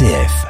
RCF. 0.00 0.46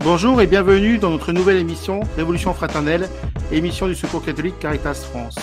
Bonjour 0.00 0.42
et 0.42 0.46
bienvenue 0.46 0.98
dans 0.98 1.08
notre 1.08 1.32
nouvelle 1.32 1.56
émission 1.56 2.00
Révolution 2.18 2.52
fraternelle, 2.52 3.08
émission 3.50 3.86
du 3.86 3.94
Secours 3.94 4.22
catholique 4.22 4.58
Caritas 4.58 5.06
France. 5.10 5.36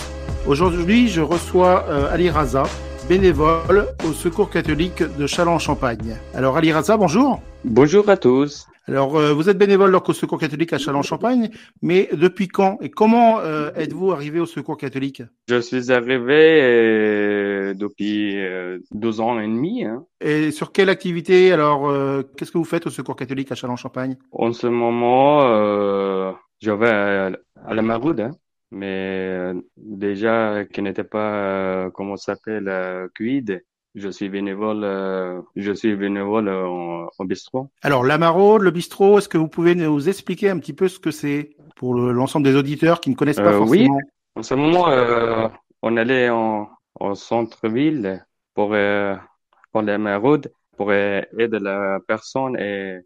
Aujourd'hui, 0.46 1.08
je 1.08 1.22
reçois 1.22 1.86
euh, 1.88 2.12
Ali 2.12 2.30
Raza, 2.30 2.62
bénévole 3.08 3.88
au 4.08 4.12
Secours 4.12 4.50
catholique 4.50 5.02
de 5.02 5.26
Châlons-en-Champagne. 5.26 6.16
Alors 6.34 6.56
Ali 6.56 6.72
Raza, 6.72 6.96
bonjour. 6.96 7.42
Bonjour 7.64 8.08
à 8.10 8.16
tous. 8.16 8.68
Alors 8.88 9.16
euh, 9.16 9.32
vous 9.32 9.48
êtes 9.48 9.58
bénévole 9.58 9.94
au 9.94 10.12
Secours 10.12 10.40
catholique 10.40 10.72
à 10.72 10.78
Châlons-en-Champagne, 10.78 11.50
mais 11.82 12.08
depuis 12.12 12.48
quand 12.48 12.78
et 12.80 12.90
comment 12.90 13.38
euh, 13.40 13.70
êtes-vous 13.76 14.10
arrivé 14.10 14.40
au 14.40 14.46
Secours 14.46 14.76
catholique? 14.76 15.22
Je 15.48 15.60
suis 15.60 15.92
arrivé 15.92 16.60
euh, 16.62 17.74
depuis 17.74 18.38
euh, 18.40 18.78
deux 18.92 19.20
ans 19.20 19.38
et 19.38 19.46
demi. 19.46 19.84
hein. 19.84 20.04
Et 20.20 20.50
sur 20.50 20.72
quelle 20.72 20.88
activité 20.88 21.52
Alors 21.52 21.88
euh, 21.88 22.22
qu'est-ce 22.36 22.50
que 22.50 22.58
vous 22.58 22.64
faites 22.64 22.86
au 22.86 22.90
Secours 22.90 23.14
catholique 23.16 23.52
à 23.52 23.54
Châlons-en-Champagne 23.54 24.16
En 24.32 24.52
ce 24.52 24.66
moment, 24.66 25.42
euh, 25.44 26.32
je 26.60 26.72
vais 26.72 26.90
à, 26.90 27.30
à 27.64 27.74
la 27.74 27.82
Maroude, 27.82 28.20
hein. 28.20 28.30
mais 28.72 29.28
euh, 29.30 29.54
déjà 29.76 30.64
qui 30.64 30.82
n'était 30.82 31.04
pas, 31.04 31.34
euh, 31.86 31.90
comment 31.90 32.16
s'appelle, 32.16 32.68
euh, 32.68 33.06
QID. 33.14 33.62
Je 33.94 34.08
suis 34.08 34.28
bénévole, 34.30 34.84
euh, 34.84 35.40
je 35.54 35.72
suis 35.72 35.94
bénévole 35.96 36.48
euh, 36.48 36.66
en, 36.66 37.08
en 37.18 37.24
bistrot. 37.24 37.68
Alors 37.82 38.04
la 38.04 38.16
maraude, 38.16 38.62
le 38.62 38.70
bistrot, 38.70 39.18
est-ce 39.18 39.28
que 39.28 39.36
vous 39.38 39.48
pouvez 39.48 39.74
nous 39.74 40.08
expliquer 40.08 40.48
un 40.48 40.58
petit 40.58 40.72
peu 40.72 40.88
ce 40.88 40.98
que 40.98 41.10
c'est 41.10 41.50
pour 41.76 41.94
le- 41.94 42.12
l'ensemble 42.12 42.44
des 42.46 42.56
auditeurs 42.56 43.00
qui 43.00 43.10
ne 43.10 43.14
connaissent 43.14 43.36
pas 43.36 43.52
Euh, 43.52 43.58
oui. 43.60 43.84
forcément? 43.84 43.98
En 44.34 44.42
ce 44.42 44.54
moment, 44.54 44.88
euh, 44.88 45.48
on 45.82 45.96
allait 45.98 46.30
en, 46.30 46.70
en 47.00 47.14
centre-ville 47.14 48.24
pour, 48.54 48.72
euh, 48.72 49.14
pour 49.72 49.82
la 49.82 49.98
maraude, 49.98 50.50
pour 50.78 50.90
euh, 50.90 51.20
aider 51.38 51.58
la 51.58 51.98
personne 52.06 52.56
et 52.58 53.00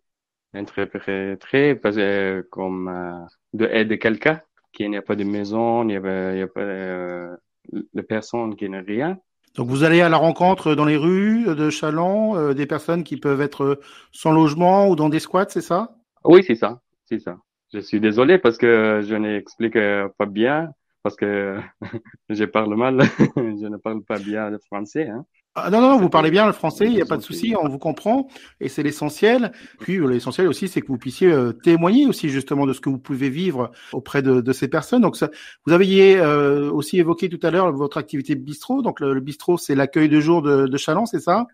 interpréter 0.54 1.74
parce 1.74 1.96
que, 1.96 2.46
comme 2.50 2.88
euh, 2.88 3.26
de 3.54 3.66
aider 3.66 3.98
quelqu'un 3.98 4.40
qui 4.72 4.88
n'a 4.88 5.02
pas 5.02 5.16
de 5.16 5.24
maison, 5.24 5.82
il 5.82 5.88
n'y 5.88 5.96
a, 5.96 6.44
a 6.44 6.46
pas 6.46 6.60
euh, 6.60 7.36
de 7.72 8.02
personne 8.02 8.54
qui 8.54 8.68
n'a 8.68 8.82
rien. 8.82 9.18
Donc 9.56 9.68
vous 9.68 9.84
allez 9.84 10.02
à 10.02 10.10
la 10.10 10.18
rencontre 10.18 10.74
dans 10.74 10.84
les 10.84 10.98
rues 10.98 11.44
de 11.44 11.70
Chalon 11.70 12.36
euh, 12.36 12.52
des 12.52 12.66
personnes 12.66 13.04
qui 13.04 13.16
peuvent 13.16 13.40
être 13.40 13.80
sans 14.12 14.32
logement 14.32 14.88
ou 14.88 14.96
dans 14.96 15.08
des 15.08 15.18
squats, 15.18 15.48
c'est 15.48 15.62
ça? 15.62 15.96
Oui, 16.24 16.44
c'est 16.46 16.54
ça, 16.54 16.80
c'est 17.06 17.18
ça. 17.18 17.38
Je 17.72 17.78
suis 17.80 17.98
désolé 17.98 18.38
parce 18.38 18.58
que 18.58 19.02
je 19.02 19.14
n'explique 19.14 19.76
euh, 19.76 20.08
pas 20.18 20.26
bien, 20.26 20.70
parce 21.02 21.16
que 21.16 21.58
je 22.28 22.44
parle 22.44 22.76
mal, 22.76 23.00
je 23.36 23.66
ne 23.66 23.78
parle 23.78 24.02
pas 24.02 24.18
bien 24.18 24.50
le 24.50 24.58
français. 24.58 25.08
Hein. 25.08 25.24
Ah, 25.56 25.70
Non, 25.70 25.80
non, 25.80 25.90
non, 25.90 25.98
vous 25.98 26.08
parlez 26.08 26.30
bien 26.30 26.46
le 26.46 26.52
français, 26.52 26.86
il 26.86 26.94
n'y 26.94 27.02
a 27.02 27.06
pas 27.06 27.16
de 27.16 27.22
souci, 27.22 27.54
on 27.60 27.68
vous 27.68 27.78
comprend 27.78 28.28
et 28.60 28.68
c'est 28.68 28.82
l'essentiel. 28.82 29.52
Puis 29.80 29.96
euh, 29.98 30.06
l'essentiel 30.06 30.46
aussi, 30.48 30.68
c'est 30.68 30.80
que 30.80 30.86
vous 30.86 30.98
puissiez 30.98 31.32
euh, 31.32 31.52
témoigner 31.52 32.06
aussi 32.06 32.28
justement 32.28 32.66
de 32.66 32.72
ce 32.72 32.80
que 32.80 32.88
vous 32.88 32.98
pouvez 32.98 33.30
vivre 33.30 33.72
auprès 33.92 34.22
de, 34.22 34.40
de 34.40 34.52
ces 34.52 34.68
personnes. 34.68 35.02
Donc 35.02 35.16
ça, 35.16 35.30
vous 35.66 35.72
aviez 35.72 36.18
euh, 36.18 36.70
aussi 36.70 36.98
évoqué 36.98 37.28
tout 37.28 37.44
à 37.44 37.50
l'heure 37.50 37.72
votre 37.72 37.98
activité 37.98 38.34
bistrot. 38.34 38.82
Donc 38.82 39.00
le, 39.00 39.14
le 39.14 39.20
bistrot, 39.20 39.58
c'est 39.58 39.74
l'accueil 39.74 40.08
de 40.08 40.20
jour 40.20 40.42
de, 40.42 40.66
de 40.66 40.76
Chalon, 40.76 41.06
c'est 41.06 41.20
ça? 41.20 41.46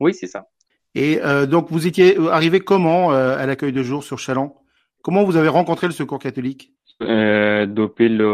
Oui, 0.00 0.14
c'est 0.14 0.26
ça. 0.26 0.48
Et 0.94 1.20
euh, 1.22 1.46
donc 1.46 1.70
vous 1.70 1.86
étiez 1.86 2.16
arrivé 2.28 2.60
comment 2.60 3.12
euh, 3.12 3.36
à 3.36 3.46
l'accueil 3.46 3.72
de 3.72 3.82
jour 3.82 4.02
sur 4.02 4.18
Chalon 4.18 4.54
Comment 5.02 5.24
vous 5.24 5.36
avez 5.36 5.48
rencontré 5.48 5.86
le 5.86 5.92
Secours 5.92 6.18
catholique? 6.18 6.74
Euh, 7.02 7.64
depuis 7.66 8.08
le 8.10 8.26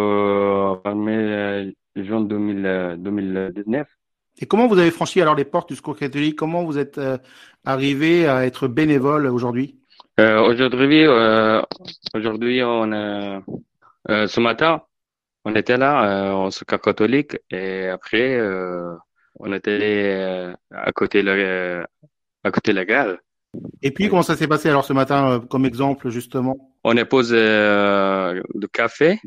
1er 0.84 1.74
juin 1.94 2.20
2000, 2.22 2.66
euh, 2.66 2.96
2019. 2.96 3.86
Et 4.38 4.46
comment 4.46 4.66
vous 4.66 4.78
avez 4.78 4.90
franchi 4.90 5.20
alors 5.20 5.34
les 5.34 5.44
portes 5.44 5.70
du 5.70 5.76
Secours 5.76 5.96
catholique? 5.96 6.36
Comment 6.36 6.64
vous 6.64 6.78
êtes 6.78 6.98
euh, 6.98 7.16
arrivé 7.64 8.26
à 8.26 8.44
être 8.44 8.68
bénévole 8.68 9.26
aujourd'hui? 9.26 9.78
Euh, 10.20 10.40
aujourd'hui, 10.40 11.04
euh, 11.06 11.62
aujourd'hui, 12.14 12.62
on 12.62 12.92
a, 12.92 13.42
euh, 14.10 14.26
ce 14.26 14.40
matin, 14.40 14.82
on 15.44 15.54
était 15.54 15.76
là, 15.76 16.30
euh, 16.30 16.46
au 16.46 16.50
secours 16.50 16.80
catholique, 16.80 17.36
et 17.50 17.88
après, 17.88 18.34
euh, 18.36 18.94
on 19.38 19.52
était 19.52 19.78
euh, 19.80 20.54
à 20.70 20.92
côté 20.92 21.22
de 21.22 21.30
la, 21.30 21.86
à 22.44 22.50
côté 22.50 22.72
de 22.72 22.76
la 22.76 22.84
gare. 22.84 23.16
Et 23.82 23.90
puis 23.90 24.08
comment 24.08 24.22
ça 24.22 24.36
s'est 24.36 24.48
passé 24.48 24.68
alors 24.68 24.84
ce 24.84 24.92
matin 24.92 25.30
euh, 25.30 25.38
comme 25.40 25.64
exemple 25.64 26.10
justement? 26.10 26.74
On 26.84 26.96
a 26.96 27.04
posé 27.04 27.36
euh, 27.38 28.42
du 28.54 28.68
café, 28.68 29.18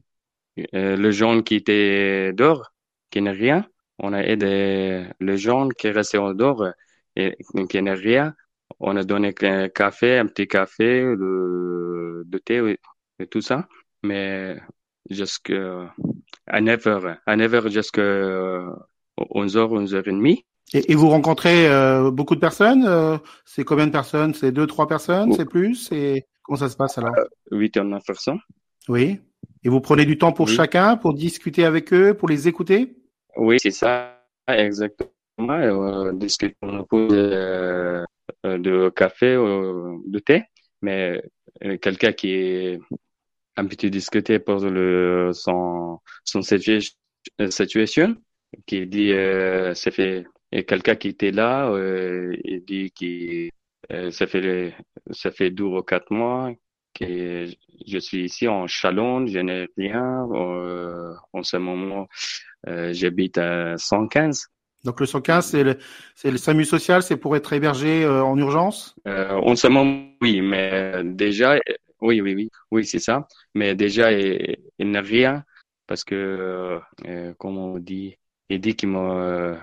euh, 0.76 0.96
le 0.96 1.12
jaune 1.12 1.44
qui 1.44 1.56
était 1.56 2.32
dehors, 2.34 2.72
qui 3.10 3.22
n'a 3.22 3.32
rien. 3.32 3.66
On 4.00 4.14
a 4.14 4.24
aidé 4.24 5.06
le 5.20 5.36
jaune 5.36 5.74
qui 5.74 5.90
restait 5.90 6.18
en 6.18 6.34
dehors 6.34 6.66
et 7.16 7.36
qui 7.70 7.82
n'a 7.82 7.94
rien. 7.94 8.34
On 8.80 8.96
a 8.96 9.04
donné 9.04 9.34
un 9.42 9.68
café, 9.70 10.18
un 10.20 10.26
petit 10.28 10.48
café, 10.48 11.02
le, 11.02 12.24
de 12.26 12.38
thé 12.38 12.56
et, 12.58 12.80
et 13.24 13.28
tout 13.28 13.42
ça. 13.42 13.68
Mais 14.04 14.58
jusqu'à 15.10 15.94
à 16.48 16.62
9 16.62 16.88
heures, 16.88 17.18
à 17.26 17.36
9 17.36 17.54
heures 17.54 17.70
jusqu'à 17.70 18.02
11 19.18 19.58
heures, 19.58 19.72
11 19.72 19.94
heures 19.96 20.08
et 20.08 20.12
demie. 20.12 20.46
et, 20.74 20.92
et 20.92 20.96
vous 20.96 21.10
rencontrez 21.10 21.68
euh, 21.70 22.10
beaucoup 22.12 22.36
de 22.36 22.40
personnes 22.40 22.86
euh, 22.88 23.18
C'est 23.46 23.64
combien 23.64 23.88
de 23.88 23.92
personnes? 23.92 24.34
C'est 24.34 24.52
deux, 24.52 24.68
trois 24.68 24.88
personnes? 24.88 25.30
Oh. 25.32 25.36
C'est 25.36 25.46
plus? 25.46 25.76
C'est 25.76 26.26
comment 26.44 26.58
ça 26.58 26.70
se 26.70 26.78
passe 26.78 26.98
alors? 26.98 27.14
8 27.52 27.78
ou 27.78 27.84
9 27.84 28.04
personnes. 28.06 28.40
Oui. 28.88 29.20
Et 29.64 29.70
vous 29.70 29.82
prenez 29.82 30.06
du 30.06 30.18
temps 30.18 30.32
pour 30.32 30.48
Oui. 30.48 30.54
chacun, 30.56 30.96
pour 30.96 31.14
discuter 31.14 31.66
avec 31.66 31.92
eux, 31.94 32.14
pour 32.14 32.30
les 32.30 32.48
écouter? 32.48 32.96
Oui, 33.40 33.58
c'est 33.62 33.72
ça, 33.72 34.22
exactement. 34.48 35.10
Euh, 35.42 36.12
discuter 36.14 36.56
on 36.62 36.84
pose 36.84 37.14
euh, 37.14 38.04
euh, 38.46 38.58
de 38.58 38.90
café 38.90 39.38
ou 39.38 40.04
de 40.06 40.20
thé, 40.20 40.44
mais 40.82 41.22
euh, 41.64 41.78
quelqu'un 41.78 42.12
qui 42.12 42.32
est 42.34 42.80
un 43.58 43.68
petit 43.68 43.92
discuté 43.92 44.40
pour 44.40 44.60
le 44.62 45.32
son 45.34 46.00
son 46.26 46.42
situa- 46.42 46.96
euh, 47.42 47.52
situation, 47.52 48.16
qui 48.68 48.88
dit 48.88 49.14
euh, 49.14 49.74
ça 49.76 49.92
fait 49.92 50.26
et 50.52 50.66
quelqu'un 50.66 50.96
qui 50.96 51.10
était 51.10 51.32
là, 51.32 51.70
euh, 51.72 52.36
il 52.46 52.66
dit 52.66 52.92
qui 52.92 53.52
euh, 53.92 54.12
ça 54.12 54.28
fait 54.28 54.76
ça 55.12 55.32
fait 55.32 55.52
deux 55.52 55.66
ou 55.66 55.82
quatre 55.84 56.12
mois 56.12 56.52
que 56.96 57.48
je 57.88 57.98
suis 58.00 58.26
ici 58.26 58.48
en 58.48 58.68
Chalon, 58.68 59.28
je 59.28 59.40
n'ai 59.40 59.68
rien. 59.78 60.28
Euh, 60.34 61.14
en 61.34 61.44
ce 61.44 61.58
moment, 61.58 62.04
euh, 62.04 62.06
j'habite 62.66 63.38
à 63.38 63.78
115. 63.78 64.48
Donc 64.86 65.00
le 65.00 65.06
115, 65.06 65.46
c'est 65.46 65.64
le, 65.64 65.78
c'est 66.16 66.32
le 66.32 66.38
SAMU 66.38 66.64
social, 66.64 67.04
c'est 67.04 67.18
pour 67.18 67.36
être 67.36 67.52
hébergé 67.52 68.04
euh, 68.04 68.24
en 68.24 68.38
urgence? 68.38 68.96
Euh, 69.08 69.32
en 69.32 69.56
ce 69.56 69.68
moment, 69.68 70.06
oui, 70.22 70.42
mais 70.42 71.04
déjà, 71.04 71.56
euh, 71.56 71.60
oui, 72.02 72.22
oui, 72.22 72.34
oui, 72.34 72.50
oui, 72.72 72.86
c'est 72.86 73.00
ça. 73.00 73.28
Mais 73.54 73.76
déjà, 73.76 74.12
il, 74.14 74.58
il 74.78 74.92
n'a 74.92 75.02
rien 75.02 75.44
parce 75.86 76.04
que, 76.04 76.16
euh, 76.16 76.80
euh, 77.08 77.34
comment 77.38 77.74
on 77.74 77.80
dit, 77.80 78.16
il 78.50 78.62
dit 78.62 78.76
qu'il 78.76 78.90
m'a 78.90 79.16
euh, 79.16 79.58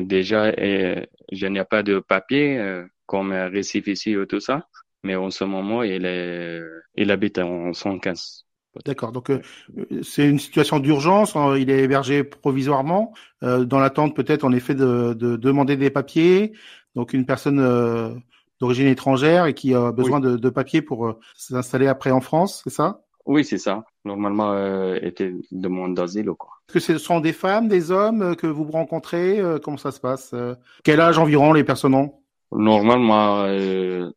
déjà, 0.00 0.46
euh, 0.46 1.04
je 1.30 1.46
n'ai 1.46 1.64
pas 1.64 1.82
de 1.82 2.00
papier 2.00 2.58
euh, 2.58 2.84
comme 3.06 3.32
un 3.32 3.48
récépissé 3.48 4.16
ou 4.16 4.26
tout 4.26 4.40
ça. 4.40 4.66
Mais 5.04 5.14
en 5.14 5.30
ce 5.30 5.44
moment, 5.44 5.84
il 5.84 6.04
est, 6.04 6.60
il 6.96 7.10
habite 7.12 7.38
en 7.38 7.72
115. 7.72 8.47
D'accord. 8.84 9.12
Donc 9.12 9.30
euh, 9.30 9.40
euh, 9.76 10.02
c'est 10.02 10.28
une 10.28 10.38
situation 10.38 10.78
d'urgence. 10.78 11.34
hein, 11.36 11.56
Il 11.56 11.70
est 11.70 11.82
hébergé 11.82 12.22
provisoirement, 12.22 13.12
euh, 13.42 13.64
dans 13.64 13.80
l'attente 13.80 14.14
peut-être 14.14 14.44
en 14.44 14.52
effet 14.52 14.74
de, 14.74 15.14
de 15.14 15.36
demander 15.36 15.76
des 15.76 15.90
papiers. 15.90 16.52
Donc 16.94 17.12
une 17.12 17.26
personne 17.26 17.58
euh, 17.58 18.14
d'origine 18.60 18.86
étrangère 18.86 19.46
et 19.46 19.54
qui 19.54 19.74
a 19.74 19.90
besoin 19.92 20.20
de, 20.20 20.36
de 20.36 20.48
papiers 20.50 20.82
pour 20.82 21.06
euh, 21.06 21.18
s'installer 21.36 21.88
après 21.88 22.10
en 22.10 22.20
France, 22.20 22.60
c'est 22.64 22.70
ça? 22.70 23.00
Oui, 23.26 23.44
c'est 23.44 23.58
ça. 23.58 23.84
Normalement, 24.04 24.52
euh, 24.52 24.98
était 25.02 25.34
demande 25.50 25.94
d'asile 25.94 26.30
ou 26.30 26.34
quoi. 26.34 26.50
Est-ce 26.68 26.74
que 26.74 26.80
ce 26.80 26.98
sont 26.98 27.20
des 27.20 27.34
femmes, 27.34 27.68
des 27.68 27.90
hommes 27.90 28.36
que 28.36 28.46
vous 28.46 28.64
rencontrez? 28.70 29.40
Comment 29.62 29.76
ça 29.76 29.90
se 29.90 30.00
passe? 30.00 30.34
Quel 30.82 31.00
âge 31.00 31.18
environ 31.18 31.52
les 31.52 31.64
personnes 31.64 31.94
ont? 31.94 32.14
Normalement, 32.52 33.42
euh, 33.44 34.10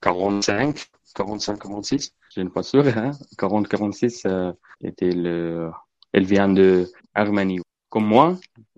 45, 0.00 0.86
45, 1.14 1.58
46, 1.58 2.12
je 2.34 2.40
ne 2.40 2.46
suis 2.46 2.52
pas 2.52 2.62
sûr, 2.62 2.86
hein. 2.96 3.12
40, 3.36 3.68
46, 3.68 4.24
euh, 4.26 4.52
était 4.82 5.10
le, 5.10 5.70
elle 6.12 6.24
vient 6.24 6.48
de 6.48 6.86
Arménie. 7.14 7.60
Comme 7.88 8.06
moi, 8.06 8.36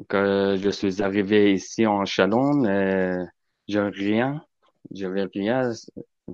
quand 0.09 0.57
je 0.57 0.71
suis 0.71 1.03
arrivé 1.03 1.53
ici 1.53 1.87
en 1.87 2.05
Chalon, 2.05 2.65
euh, 2.65 3.25
j'avais 3.67 3.91
rien, 3.91 4.45
j'avais 4.93 5.25
rien. 5.25 5.73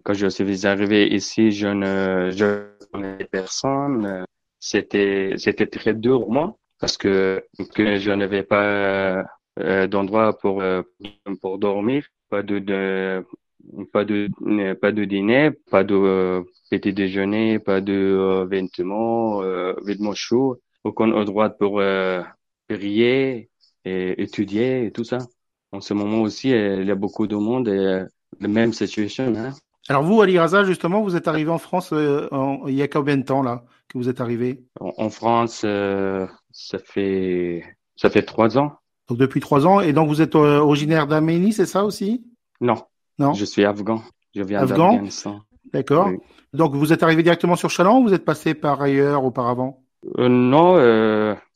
Quand 0.04 0.14
je 0.14 0.28
suis 0.28 0.66
arrivé 0.66 1.08
ici, 1.14 1.50
je 1.52 1.68
ne, 1.68 2.30
je 2.30 2.68
connaissais 2.92 3.24
personne. 3.24 4.24
C'était, 4.60 5.34
c'était 5.38 5.66
très 5.66 5.94
dur 5.94 6.20
pour 6.20 6.32
moi 6.32 6.56
parce 6.78 6.96
que, 6.98 7.44
que 7.74 7.96
je 7.96 8.10
n'avais 8.10 8.42
pas 8.42 9.24
euh, 9.58 9.86
d'endroit 9.86 10.36
pour, 10.38 10.60
euh, 10.60 10.82
pour 11.40 11.58
dormir, 11.58 12.06
pas 12.28 12.42
de, 12.42 12.58
de 12.58 13.24
pas 13.92 14.04
de 14.04 14.28
pas 14.74 14.92
de 14.92 15.04
dîner, 15.04 15.50
pas 15.70 15.84
de 15.84 15.94
euh, 15.94 16.42
petit 16.70 16.92
déjeuner, 16.92 17.58
pas 17.58 17.80
de 17.80 17.92
euh, 17.92 18.44
vêtements, 18.46 19.42
euh, 19.42 19.74
vêtements 19.84 20.14
chauds, 20.14 20.60
aucun 20.84 21.12
endroit 21.12 21.50
pour 21.50 21.80
euh, 21.80 22.22
prier 22.68 23.50
et 23.84 24.22
étudier 24.22 24.86
et 24.86 24.92
tout 24.92 25.04
ça. 25.04 25.18
En 25.72 25.80
ce 25.80 25.94
moment 25.94 26.22
aussi, 26.22 26.50
il 26.50 26.84
y 26.84 26.90
a 26.90 26.94
beaucoup 26.94 27.26
de 27.26 27.36
monde 27.36 27.68
et 27.68 28.04
la 28.40 28.48
même 28.48 28.72
situation. 28.72 29.32
Hein. 29.36 29.52
Alors 29.88 30.02
vous, 30.02 30.20
Ali 30.20 30.38
Raza, 30.38 30.64
justement, 30.64 31.00
vous 31.02 31.14
êtes 31.14 31.28
arrivé 31.28 31.50
en 31.50 31.58
France 31.58 31.90
euh, 31.92 32.28
il 32.66 32.74
y 32.74 32.82
a 32.82 32.88
combien 32.88 33.16
de 33.16 33.22
temps 33.22 33.42
là 33.42 33.64
que 33.88 33.98
vous 33.98 34.08
êtes 34.08 34.20
arrivé? 34.20 34.64
En, 34.80 35.10
France, 35.10 35.62
euh, 35.64 36.26
ça 36.50 36.78
fait 36.78 37.62
ça 37.94 38.10
fait 38.10 38.22
trois 38.22 38.58
ans. 38.58 38.72
Donc 39.08 39.18
depuis 39.18 39.38
trois 39.38 39.64
ans, 39.66 39.80
et 39.80 39.92
donc 39.92 40.08
vous 40.08 40.20
êtes 40.20 40.34
euh, 40.34 40.58
originaire 40.58 41.06
d'Arménie, 41.06 41.52
c'est 41.52 41.66
ça 41.66 41.84
aussi? 41.84 42.24
Non. 42.60 42.82
Non. 43.18 43.32
Je 43.32 43.44
suis 43.44 43.64
afghan. 43.64 44.02
Je 44.34 44.42
viens 44.42 44.60
Afghan. 44.60 45.02
D'accord. 45.72 46.10
Donc 46.52 46.74
vous 46.74 46.92
êtes 46.92 47.02
arrivé 47.02 47.22
directement 47.22 47.56
sur 47.56 47.70
Chalon 47.70 47.98
ou 47.98 48.04
vous 48.04 48.14
êtes 48.14 48.24
passé 48.24 48.54
par 48.54 48.80
ailleurs 48.80 49.24
auparavant? 49.24 49.82
Non, 50.18 50.76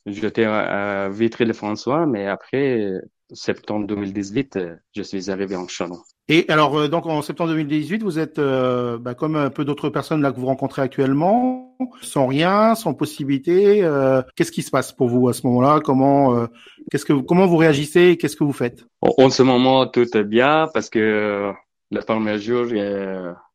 j'étais 0.05 0.45
à 0.45 1.09
Vitry-le-François, 1.09 2.05
mais 2.05 2.27
après 2.27 2.91
septembre 3.31 3.87
2018, 3.87 4.59
je 4.93 5.01
suis 5.01 5.31
arrivé 5.31 5.55
en 5.55 5.67
Chalon. 5.67 5.99
Et 6.33 6.45
alors, 6.47 6.77
euh, 6.77 6.87
donc 6.87 7.07
en 7.07 7.21
septembre 7.21 7.49
2018, 7.49 8.03
vous 8.03 8.17
êtes 8.17 8.39
euh, 8.39 8.97
bah, 8.97 9.15
comme 9.15 9.35
un 9.35 9.49
peu 9.49 9.65
d'autres 9.65 9.89
personnes 9.89 10.21
là 10.21 10.31
que 10.31 10.39
vous 10.39 10.45
rencontrez 10.45 10.81
actuellement, 10.81 11.75
sans 12.01 12.25
rien, 12.25 12.73
sans 12.73 12.93
possibilité. 12.93 13.83
Euh, 13.83 14.21
qu'est-ce 14.37 14.53
qui 14.53 14.61
se 14.61 14.71
passe 14.71 14.93
pour 14.93 15.09
vous 15.09 15.27
à 15.27 15.33
ce 15.33 15.45
moment-là? 15.47 15.81
Comment, 15.83 16.47
qu'est-ce 16.89 17.03
que, 17.03 17.11
comment 17.11 17.47
vous 17.47 17.57
réagissez 17.57 18.15
Qu'est-ce 18.15 18.37
que 18.37 18.45
vous 18.45 18.53
faites? 18.53 18.85
En 19.01 19.29
ce 19.29 19.43
moment, 19.43 19.85
tout 19.87 20.07
est 20.15 20.23
bien 20.23 20.69
parce 20.73 20.89
que 20.89 21.51
le 21.91 21.99
premier 21.99 22.39
jour, 22.39 22.67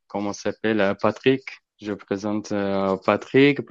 comment 0.07 0.35
s'appelle 0.35 0.95
Patrick. 1.01 1.45
Je 1.81 1.95
présente 1.95 2.53
Patrick, 3.07 3.63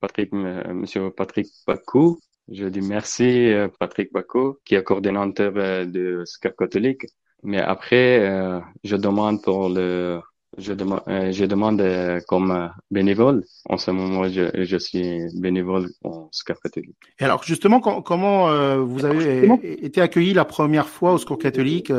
Patrick, 0.00 0.32
Monsieur 0.32 1.10
Patrick 1.10 1.48
Bakou. 1.66 2.18
Je 2.50 2.64
dis 2.64 2.80
merci 2.80 3.52
Patrick 3.78 4.10
Bakou, 4.10 4.56
qui 4.64 4.74
est 4.74 4.82
coordinateur 4.82 5.52
de 5.52 6.22
SCAP 6.24 6.56
catholique. 6.56 7.04
Mais 7.42 7.58
après, 7.58 8.20
euh, 8.20 8.60
je 8.84 8.94
demande 8.94 9.42
pour 9.42 9.68
le, 9.68 10.20
je 10.58 10.72
demande, 10.72 11.00
euh, 11.08 11.32
je 11.32 11.44
demande 11.44 11.80
euh, 11.80 12.20
comme 12.28 12.70
bénévole. 12.90 13.44
En 13.68 13.78
ce 13.78 13.90
moment, 13.90 14.28
je, 14.28 14.62
je 14.62 14.76
suis 14.76 15.22
bénévole 15.34 15.88
en 16.04 16.28
Secours 16.30 16.60
catholique. 16.62 16.94
Et 17.18 17.24
alors, 17.24 17.42
justement, 17.42 17.80
comment 17.80 18.84
vous 18.84 19.04
avez 19.04 19.48
été 19.84 20.00
accueilli 20.00 20.34
la 20.34 20.44
première 20.44 20.88
fois 20.88 21.14
au 21.14 21.18
Secours 21.18 21.38
catholique, 21.38 21.92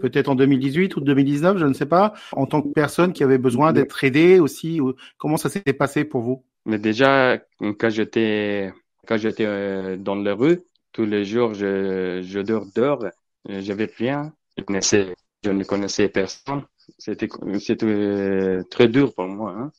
peut-être 0.00 0.28
en 0.28 0.34
2018 0.34 0.96
ou 0.96 1.00
2019, 1.00 1.58
je 1.58 1.66
ne 1.66 1.74
sais 1.74 1.86
pas, 1.86 2.14
en 2.32 2.46
tant 2.46 2.62
que 2.62 2.68
personne 2.68 3.12
qui 3.12 3.22
avait 3.22 3.38
besoin 3.38 3.72
d'être 3.72 4.02
aidée 4.04 4.40
aussi. 4.40 4.80
Comment 5.18 5.36
ça 5.36 5.50
s'est 5.50 5.60
passé 5.74 6.04
pour 6.04 6.22
vous? 6.22 6.44
Mais 6.64 6.78
déjà, 6.78 7.38
quand 7.78 7.90
j'étais, 7.90 8.72
quand 9.06 9.18
j'étais 9.18 9.96
dans 9.98 10.14
la 10.14 10.34
rue, 10.34 10.60
tous 10.92 11.04
les 11.04 11.26
jours, 11.26 11.52
je, 11.52 12.22
je 12.22 12.40
dors 12.40 12.66
dehors, 12.74 13.04
j'avais 13.48 13.90
rien 13.98 14.32
je, 14.58 15.50
ne 15.50 15.64
connaissais 15.64 16.08
personne. 16.08 16.64
C'était, 16.98 17.28
c'était 17.60 18.60
très 18.70 18.88
dur 18.88 19.14
pour 19.14 19.26
moi. 19.26 19.54
Hein. 19.56 19.72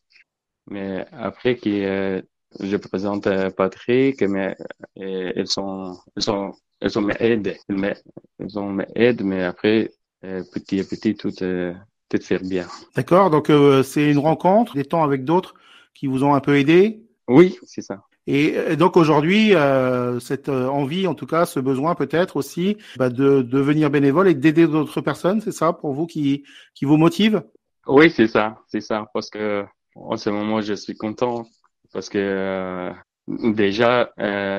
Mais 0.69 1.05
après 1.11 1.55
que 1.55 1.69
euh, 1.69 2.21
je 2.59 2.77
présente 2.77 3.27
Patrick, 3.55 4.21
mais 4.21 4.55
euh, 4.99 5.31
elles 5.35 5.47
sont, 5.47 5.97
elles 6.15 6.23
sont, 6.23 6.53
elles 6.79 6.91
sont 6.91 7.01
m'aident, 7.01 7.57
elles 7.67 8.49
sont 8.49 8.69
m'aident, 8.69 9.23
mais 9.23 9.43
après 9.43 9.91
euh, 10.23 10.43
petit 10.53 10.79
à 10.79 10.83
petit 10.83 11.15
tout, 11.15 11.31
tout 11.31 12.21
fait 12.21 12.39
bien. 12.39 12.67
D'accord. 12.95 13.29
Donc 13.29 13.51
c'est 13.83 14.11
une 14.11 14.19
rencontre, 14.19 14.75
des 14.75 14.85
temps 14.85 15.03
avec 15.03 15.23
d'autres 15.23 15.55
qui 15.95 16.07
vous 16.07 16.23
ont 16.23 16.33
un 16.33 16.39
peu 16.39 16.57
aidé? 16.57 17.01
Oui, 17.27 17.57
c'est 17.63 17.81
ça. 17.81 18.03
Et 18.31 18.75
donc 18.75 18.95
aujourd'hui, 18.95 19.55
euh, 19.55 20.19
cette 20.19 20.49
euh, 20.49 20.67
envie, 20.67 21.07
en 21.07 21.15
tout 21.15 21.25
cas, 21.25 21.47
ce 21.47 21.59
besoin 21.59 21.95
peut-être 21.95 22.35
aussi 22.35 22.77
bah, 22.95 23.09
de, 23.09 23.41
devenir 23.41 23.89
bénévole 23.89 24.27
et 24.27 24.35
d'aider 24.35 24.67
d'autres 24.67 25.01
personnes, 25.01 25.41
c'est 25.41 25.51
ça 25.51 25.73
pour 25.73 25.93
vous 25.93 26.05
qui, 26.05 26.43
qui 26.75 26.85
vous 26.85 26.97
motive? 26.97 27.41
Oui, 27.87 28.11
c'est 28.11 28.27
ça, 28.27 28.59
c'est 28.67 28.81
ça, 28.81 29.07
parce 29.15 29.31
que 29.31 29.65
en 29.95 30.15
ce 30.15 30.29
moment, 30.29 30.61
je 30.61 30.75
suis 30.75 30.95
content 30.95 31.47
parce 31.91 32.07
que 32.07 32.19
euh, 32.19 32.91
déjà, 33.27 34.11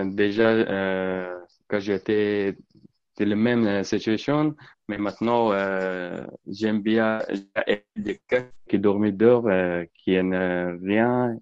déjà, 0.05 0.64
quand 1.69 1.78
j'étais 1.78 2.56
dans 3.20 3.28
la 3.28 3.37
même 3.37 3.84
situation, 3.84 4.56
mais 4.88 4.99
maintenant, 4.99 5.52
j'aime 6.49 6.82
bien 6.82 7.20
aider 7.69 8.20
quelqu'un 8.26 8.49
qui 8.69 8.81
dormait 8.81 9.12
dehors, 9.12 9.49
qui 9.94 10.20
n'a 10.20 10.73
rien 10.82 11.37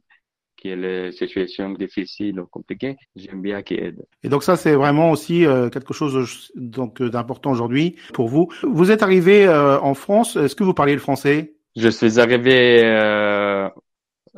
qui 0.58 0.68
est 0.68 0.76
les 0.76 1.12
situations 1.12 1.70
difficiles 1.70 2.40
ou 2.40 2.46
compliquées, 2.46 2.96
j'aime 3.16 3.40
bien 3.40 3.62
qu'il 3.62 3.80
aide. 3.80 4.04
Et 4.24 4.28
donc 4.28 4.42
ça, 4.42 4.56
c'est 4.56 4.74
vraiment 4.74 5.10
aussi 5.10 5.46
euh, 5.46 5.70
quelque 5.70 5.94
chose 5.94 6.50
donc 6.56 7.00
euh, 7.00 7.08
d'important 7.08 7.52
aujourd'hui 7.52 7.96
pour 8.12 8.28
vous. 8.28 8.48
Vous 8.62 8.90
êtes 8.90 9.02
arrivé 9.02 9.46
euh, 9.46 9.78
en 9.80 9.94
France. 9.94 10.36
Est-ce 10.36 10.56
que 10.56 10.64
vous 10.64 10.74
parlez 10.74 10.94
le 10.94 11.00
français? 11.00 11.54
Je 11.76 11.88
suis 11.88 12.18
arrivé 12.18 12.82
euh, 12.84 13.68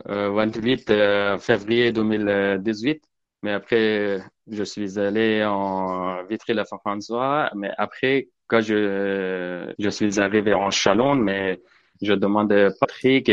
28 0.05 0.93
février 1.39 1.93
2018, 1.93 3.03
mais 3.43 3.53
après 3.53 4.21
je 4.51 4.65
suis 4.65 4.99
allé 4.99 5.43
en 5.45 6.23
Vitry-la-François. 6.29 7.51
Mais 7.55 7.71
après, 7.79 8.29
quand 8.47 8.61
je 8.61 9.73
je 9.79 9.89
suis 9.89 10.21
arrivé 10.21 10.53
en 10.53 10.71
Chalon, 10.71 11.15
mais 11.15 11.61
je 12.03 12.13
demandais 12.13 12.65
à 12.65 12.71
Patrick 12.79 13.31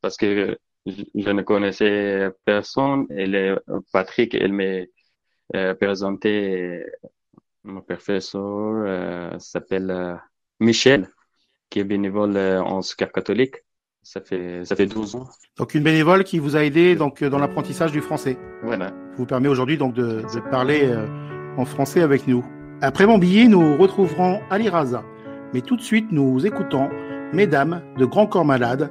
parce 0.00 0.16
que 0.16 0.56
je 0.86 1.30
ne 1.30 1.42
connaissais 1.42 2.30
personne 2.44 3.06
et 3.10 3.26
le, 3.26 3.62
Patrick, 3.92 4.34
elle 4.34 4.52
m'a 4.52 4.84
euh, 5.54 5.74
présenté 5.74 6.84
mon 7.64 7.80
professeur 7.80 8.42
euh, 8.42 9.38
s'appelle 9.38 9.90
euh, 9.90 10.14
Michel, 10.58 11.08
qui 11.70 11.78
est 11.78 11.84
bénévole 11.84 12.36
en 12.36 12.82
secours 12.82 13.12
catholique. 13.12 13.56
Ça 14.02 14.20
fait 14.20 14.64
ça 14.64 14.74
fait 14.74 14.86
12 14.86 15.14
ans. 15.14 15.28
Donc 15.56 15.74
une 15.74 15.84
bénévole 15.84 16.24
qui 16.24 16.40
vous 16.40 16.56
a 16.56 16.64
aidé 16.64 16.96
donc 16.96 17.22
dans 17.22 17.38
l'apprentissage 17.38 17.92
du 17.92 18.00
français. 18.00 18.36
Voilà. 18.64 18.90
Qui 18.90 19.18
vous 19.18 19.26
permet 19.26 19.48
aujourd'hui 19.48 19.76
donc 19.78 19.94
de, 19.94 20.22
de 20.22 20.50
parler 20.50 20.92
en 21.56 21.64
français 21.64 22.00
avec 22.00 22.26
nous. 22.26 22.44
Après 22.80 23.06
mon 23.06 23.18
billet, 23.18 23.46
nous 23.46 23.76
retrouverons 23.76 24.40
Ali 24.50 24.68
Raza. 24.68 25.04
Mais 25.54 25.60
tout 25.60 25.76
de 25.76 25.82
suite, 25.82 26.10
nous 26.10 26.44
écoutons 26.44 26.88
Mesdames 27.32 27.80
de 27.96 28.04
Grand 28.04 28.26
Corps 28.26 28.44
Malade 28.44 28.90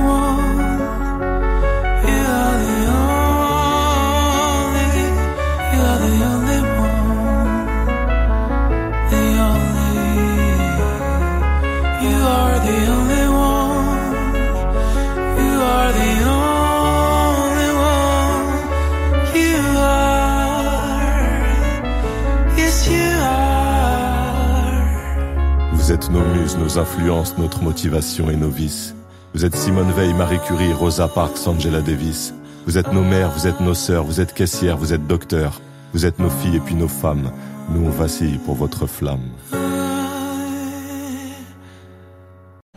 Notre 27.37 27.63
motivation 27.63 28.29
et 28.29 28.35
nos 28.35 28.49
vices. 28.49 28.93
Vous 29.33 29.43
êtes 29.43 29.55
Simone 29.55 29.91
Veil, 29.91 30.13
Marie 30.13 30.39
Curie, 30.45 30.71
Rosa 30.71 31.07
Parks, 31.07 31.47
Angela 31.47 31.81
Davis. 31.81 32.33
Vous 32.67 32.77
êtes 32.77 32.93
nos 32.93 33.01
mères, 33.01 33.31
vous 33.31 33.47
êtes 33.47 33.59
nos 33.59 33.73
sœurs, 33.73 34.03
vous 34.03 34.21
êtes 34.21 34.33
caissières, 34.33 34.77
vous 34.77 34.93
êtes 34.93 35.07
docteurs. 35.07 35.61
Vous 35.93 36.05
êtes 36.05 36.19
nos 36.19 36.29
filles 36.29 36.57
et 36.57 36.59
puis 36.59 36.75
nos 36.75 36.87
femmes. 36.87 37.31
Nous 37.69 37.85
on 37.85 37.89
vacille 37.89 38.37
pour 38.45 38.55
votre 38.55 38.85
flamme. 38.85 39.31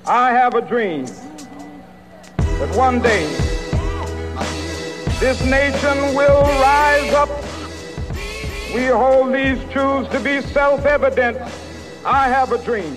I 0.06 0.30
have 0.32 0.54
a 0.54 0.62
dream 0.62 1.04
that 2.36 2.74
one 2.76 3.00
day 3.00 3.26
this 5.20 5.44
nation 5.44 6.14
will 6.14 6.42
rise 6.60 7.12
up. 7.14 7.28
We 8.74 8.86
hold 8.86 9.34
these 9.34 9.58
truths 9.70 10.08
to 10.12 10.20
be 10.20 10.40
self-evident. 10.52 11.36
I 12.06 12.28
have 12.28 12.52
a 12.52 12.58
dream. 12.58 12.96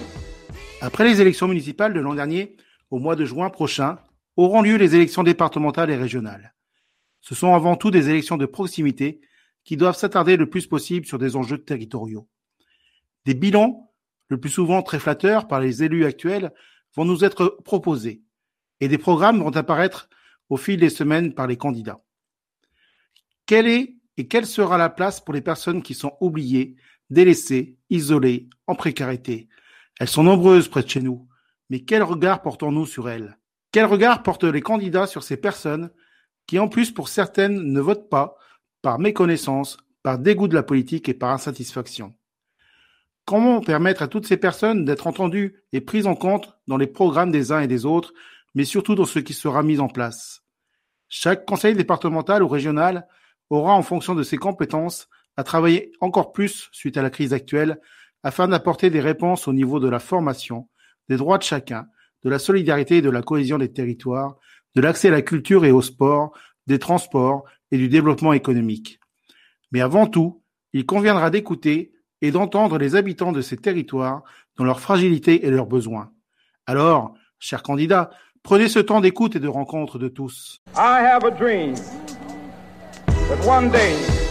Après 0.79 1.05
les 1.05 1.21
élections 1.21 1.47
municipales 1.47 1.93
de 1.93 1.99
l'an 1.99 2.13
dernier, 2.13 2.55
au 2.91 2.99
mois 2.99 3.15
de 3.15 3.25
juin 3.25 3.49
prochain, 3.49 3.97
auront 4.35 4.61
lieu 4.61 4.77
les 4.77 4.95
élections 4.95 5.23
départementales 5.23 5.89
et 5.89 5.95
régionales. 5.95 6.53
Ce 7.21 7.33
sont 7.33 7.55
avant 7.55 7.75
tout 7.75 7.89
des 7.89 8.09
élections 8.09 8.37
de 8.37 8.45
proximité 8.45 9.19
qui 9.63 9.75
doivent 9.75 9.97
s'attarder 9.97 10.37
le 10.37 10.49
plus 10.49 10.67
possible 10.67 11.07
sur 11.07 11.17
des 11.17 11.35
enjeux 11.35 11.57
territoriaux. 11.57 12.29
Des 13.25 13.33
bilans, 13.33 13.91
le 14.27 14.39
plus 14.39 14.51
souvent 14.51 14.83
très 14.83 14.99
flatteurs 14.99 15.47
par 15.47 15.59
les 15.59 15.83
élus 15.83 16.05
actuels, 16.05 16.53
vont 16.95 17.05
nous 17.05 17.25
être 17.25 17.57
proposés 17.65 18.21
et 18.79 18.87
des 18.87 18.99
programmes 18.99 19.39
vont 19.39 19.55
apparaître 19.55 20.09
au 20.49 20.57
fil 20.57 20.79
des 20.79 20.91
semaines 20.91 21.33
par 21.33 21.47
les 21.47 21.57
candidats. 21.57 22.03
Quelle 23.47 23.67
est 23.67 23.95
et 24.17 24.27
quelle 24.27 24.45
sera 24.45 24.77
la 24.77 24.89
place 24.89 25.21
pour 25.21 25.33
les 25.33 25.41
personnes 25.41 25.81
qui 25.81 25.95
sont 25.95 26.17
oubliées, 26.21 26.75
délaissées, 27.09 27.77
isolées, 27.89 28.47
en 28.67 28.75
précarité 28.75 29.47
Elles 29.99 30.07
sont 30.07 30.23
nombreuses 30.23 30.67
près 30.67 30.83
de 30.83 30.89
chez 30.89 31.01
nous, 31.01 31.27
mais 31.69 31.79
quel 31.79 32.03
regard 32.03 32.41
portons-nous 32.41 32.85
sur 32.85 33.09
elles? 33.09 33.37
Quel 33.71 33.85
regard 33.85 34.23
portent 34.23 34.43
les 34.43 34.61
candidats 34.61 35.07
sur 35.07 35.23
ces 35.23 35.37
personnes 35.37 35.91
qui, 36.45 36.59
en 36.59 36.67
plus, 36.67 36.91
pour 36.91 37.09
certaines, 37.09 37.73
ne 37.73 37.79
votent 37.79 38.09
pas 38.09 38.37
par 38.81 38.99
méconnaissance, 38.99 39.77
par 40.03 40.19
dégoût 40.19 40.47
de 40.47 40.55
la 40.55 40.63
politique 40.63 41.09
et 41.09 41.13
par 41.13 41.31
insatisfaction? 41.31 42.13
Comment 43.25 43.59
permettre 43.59 44.03
à 44.03 44.07
toutes 44.07 44.27
ces 44.27 44.37
personnes 44.37 44.85
d'être 44.85 45.07
entendues 45.07 45.61
et 45.73 45.81
prises 45.81 46.07
en 46.07 46.15
compte 46.15 46.57
dans 46.67 46.77
les 46.77 46.87
programmes 46.87 47.31
des 47.31 47.51
uns 47.51 47.59
et 47.59 47.67
des 47.67 47.85
autres, 47.85 48.13
mais 48.55 48.63
surtout 48.63 48.95
dans 48.95 49.05
ce 49.05 49.19
qui 49.19 49.33
sera 49.33 49.63
mis 49.63 49.79
en 49.79 49.89
place? 49.89 50.43
Chaque 51.09 51.45
conseil 51.45 51.75
départemental 51.75 52.43
ou 52.43 52.47
régional 52.47 53.07
aura, 53.49 53.73
en 53.73 53.81
fonction 53.81 54.15
de 54.15 54.23
ses 54.23 54.37
compétences, 54.37 55.09
à 55.35 55.43
travailler 55.43 55.91
encore 55.99 56.31
plus 56.31 56.69
suite 56.71 56.97
à 56.97 57.01
la 57.01 57.09
crise 57.09 57.33
actuelle 57.33 57.79
afin 58.27 58.49
d'apporter 58.49 58.89
des 58.89 58.99
réponses 58.99 59.47
au 59.47 59.53
niveau 59.53 59.79
de 59.79 59.87
la 59.87 59.99
formation, 59.99 60.67
des 61.07 61.15
droits 61.15 61.37
de 61.37 61.43
chacun, 61.43 61.87
de 62.25 62.29
la 62.29 62.39
solidarité 62.39 62.97
et 62.97 63.01
de 63.01 63.09
la 63.09 63.21
cohésion 63.21 63.57
des 63.57 63.71
territoires, 63.71 64.35
de 64.75 64.81
l'accès 64.81 65.07
à 65.07 65.11
la 65.11 65.21
culture 65.21 65.63
et 65.63 65.71
au 65.71 65.81
sport, 65.81 66.37
des 66.67 66.77
transports 66.77 67.45
et 67.71 67.77
du 67.77 67.87
développement 67.87 68.33
économique. 68.33 68.99
Mais 69.71 69.79
avant 69.79 70.07
tout, 70.07 70.43
il 70.73 70.85
conviendra 70.85 71.29
d'écouter 71.29 71.93
et 72.21 72.31
d'entendre 72.31 72.77
les 72.77 72.97
habitants 72.97 73.31
de 73.31 73.39
ces 73.39 73.55
territoires 73.55 74.23
dans 74.57 74.65
leurs 74.65 74.81
fragilités 74.81 75.45
et 75.45 75.49
leurs 75.49 75.67
besoins. 75.67 76.11
Alors, 76.65 77.13
chers 77.39 77.63
candidats, 77.63 78.09
prenez 78.43 78.67
ce 78.67 78.79
temps 78.79 78.99
d'écoute 78.99 79.37
et 79.37 79.39
de 79.39 79.47
rencontre 79.47 79.99
de 79.99 80.09
tous. 80.09 80.59
I 80.75 80.99
have 80.99 81.23
a 81.23 81.31
dream 81.31 81.75
that 83.29 83.47
one 83.47 83.71
day 83.71 84.26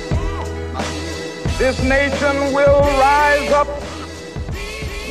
this 1.59 1.83
nation 1.83 2.53
will 2.53 2.81
rise 3.01 3.53
up. 3.53 3.69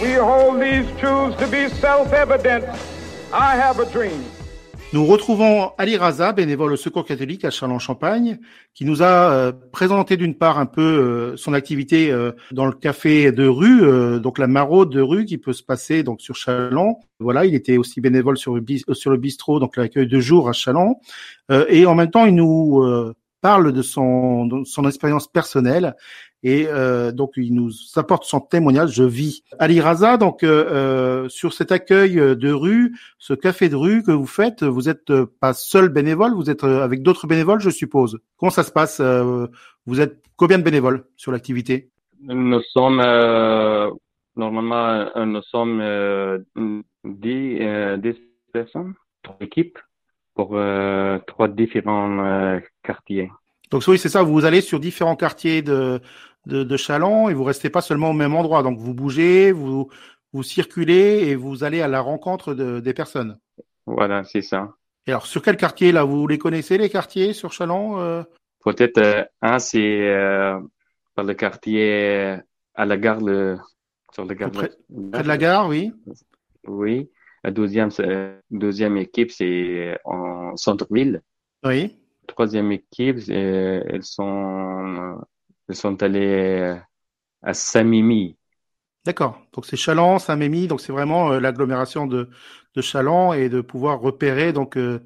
We 0.02 0.14
hold 0.14 0.62
these 0.62 0.86
truths 1.00 1.38
to 1.38 1.48
be 1.48 1.70
self-evident. 1.70 2.66
I 3.34 3.56
have 3.56 3.80
a 3.80 3.86
dream. 3.86 4.24
Nous 4.94 5.06
retrouvons 5.06 5.72
Ali 5.78 5.98
Raza, 5.98 6.32
bénévole 6.32 6.72
au 6.72 6.76
Secours 6.78 7.04
catholique 7.04 7.44
à 7.44 7.50
Châlons-Champagne, 7.50 8.38
qui 8.74 8.86
nous 8.86 9.02
a 9.02 9.34
euh, 9.34 9.52
présenté 9.72 10.16
d'une 10.16 10.36
part 10.36 10.58
un 10.58 10.68
peu 10.68 10.82
euh, 10.82 11.38
son 11.38 11.54
activité 11.54 12.12
euh, 12.12 12.32
dans 12.52 12.66
le 12.66 12.72
café 12.72 13.32
de 13.32 13.46
rue, 13.46 14.22
donc 14.22 14.38
la 14.38 14.48
maraude 14.48 14.92
de 14.92 15.02
rue 15.02 15.26
qui 15.26 15.38
peut 15.38 15.52
se 15.52 15.64
passer 15.64 16.04
donc 16.04 16.22
sur 16.22 16.36
Chalon. 16.36 16.96
Voilà, 17.20 17.46
il 17.46 17.56
était 17.56 17.78
aussi 17.78 18.00
bénévole 18.00 18.38
sur 18.38 18.56
le, 18.56 18.62
bistrot, 19.18 19.60
donc 19.60 19.76
l'accueil 19.76 20.08
de 20.08 20.20
jour 20.20 20.48
à 20.48 20.54
Chalon. 20.54 20.96
Euh, 21.52 21.66
et 21.68 21.86
en 21.86 21.96
même 21.96 22.12
temps, 22.12 22.26
il 22.26 22.36
nous 22.36 23.14
parle 23.42 23.74
de 23.74 23.82
son 23.82 24.64
expérience 24.88 25.28
personnelle 25.28 25.96
et 26.46 26.68
euh, 26.68 27.12
donc 27.12 27.34
il 27.38 27.56
nous 27.56 27.72
apporte 27.96 28.24
son 28.24 28.40
témoignage. 28.40 28.92
Je 28.92 29.04
vis. 29.04 29.44
Ali 29.58 29.82
Raza, 29.82 30.18
donc 30.18 30.44
euh, 30.44 30.66
euh, 30.70 31.28
sur 31.28 31.54
cet 31.54 31.72
accueil 31.72 32.16
de 32.16 32.52
rue, 32.52 32.96
ce 33.18 33.34
café 33.34 33.68
de 33.68 33.76
rue 33.76 34.04
que 34.04 34.12
vous 34.12 34.28
faites, 34.28 34.64
vous 34.64 34.88
êtes 34.88 35.10
euh, 35.10 35.26
pas 35.40 35.54
seul 35.54 35.90
bénévole, 35.90 36.36
vous 36.36 36.52
êtes 36.52 36.64
euh, 36.64 36.84
avec 36.84 37.02
d'autres 37.02 37.26
bénévoles, 37.26 37.62
je 37.62 37.72
suppose. 37.72 38.20
Comment 38.38 38.52
ça 38.52 38.62
se 38.62 38.72
passe 38.72 39.00
euh, 39.00 39.48
Vous 39.88 40.00
êtes 40.00 40.22
combien 40.36 40.60
de 40.60 40.64
bénévoles 40.64 41.06
sur 41.18 41.32
l'activité? 41.32 41.90
Nous 42.22 42.62
sommes, 42.74 43.02
euh, 43.04 43.90
normalement, 44.36 45.10
euh, 45.16 45.26
nous 45.26 45.42
sommes 45.42 45.82
euh, 45.82 46.38
10, 46.56 47.58
euh, 47.62 47.98
10 47.98 48.14
personnes, 48.54 48.94
trois 49.24 49.38
équipes 49.42 49.80
pour 50.36 50.52
euh, 50.54 51.18
trois 51.26 51.48
différents 51.48 52.20
euh, 52.24 52.60
quartiers. 52.84 53.32
Donc 53.72 53.84
oui, 53.88 53.98
c'est 53.98 54.10
ça. 54.10 54.24
Vous 54.24 54.46
allez 54.46 54.62
sur 54.62 54.80
différents 54.80 55.16
quartiers 55.16 55.62
de 55.62 56.00
de, 56.46 56.64
de 56.64 56.78
Chalon 56.78 57.30
et 57.30 57.34
vous 57.34 57.44
restez 57.44 57.70
pas 57.70 57.82
seulement 57.82 58.10
au 58.12 58.14
même 58.14 58.36
endroit. 58.36 58.64
Donc 58.64 58.80
vous 58.80 58.94
bougez, 58.94 59.52
vous 59.52 59.90
vous 60.34 60.44
circulez 60.44 61.24
et 61.28 61.36
vous 61.36 61.64
allez 61.64 61.82
à 61.82 61.88
la 61.88 62.02
rencontre 62.02 62.54
de, 62.54 62.80
des 62.80 62.94
personnes. 62.94 63.38
Voilà, 63.86 64.24
c'est 64.24 64.42
ça. 64.42 64.74
Et 65.08 65.12
alors 65.12 65.28
sur 65.28 65.42
quel 65.42 65.58
quartier 65.58 65.92
là 65.92 66.04
Vous 66.04 66.28
les 66.28 66.38
connaissez 66.38 66.78
les 66.78 66.90
quartiers 66.90 67.34
sur 67.34 67.52
Chalon 67.54 68.00
euh? 68.00 68.24
Peut-être 68.64 68.98
euh, 68.98 69.24
un, 69.42 69.60
c'est 69.60 70.10
euh, 70.10 70.60
par 71.14 71.24
le 71.24 71.36
quartier 71.36 72.38
à 72.74 72.86
la 72.86 72.98
gare, 72.98 73.22
le, 73.22 73.58
sur 74.12 74.26
la 74.26 74.34
gare. 74.34 74.50
Près- 74.52 74.72
Près 75.12 75.22
de 75.24 75.28
la 75.28 75.38
gare, 75.38 75.68
oui. 75.68 75.94
Oui. 76.68 77.10
La 77.44 77.52
deuxième, 77.52 77.90
deuxième 78.50 78.98
équipe, 78.98 79.30
c'est 79.32 80.00
en 80.04 80.58
centre-ville. 80.58 81.22
Oui. 81.64 81.96
Troisième 82.26 82.72
équipe, 82.72 83.20
euh, 83.30 83.84
elles 83.88 84.04
sont, 84.04 85.16
elles 85.70 85.76
sont 85.76 86.02
allées 86.04 86.78
à 87.44 87.54
Saint-Mimi. 87.56 88.38
D'accord. 89.06 89.40
Donc 89.54 89.66
c'est 89.66 89.78
Chalon, 89.78 90.18
Saint-Mémy. 90.20 90.68
Donc 90.68 90.82
c'est 90.82 90.92
vraiment 90.92 91.32
euh, 91.34 91.40
l'agglomération 91.40 92.08
de 92.08 92.30
de 92.76 92.82
Chalon 92.82 93.34
et 93.34 93.50
de 93.50 93.62
pouvoir 93.62 94.00
repérer 94.02 94.52
donc 94.52 94.78
euh, 94.78 95.00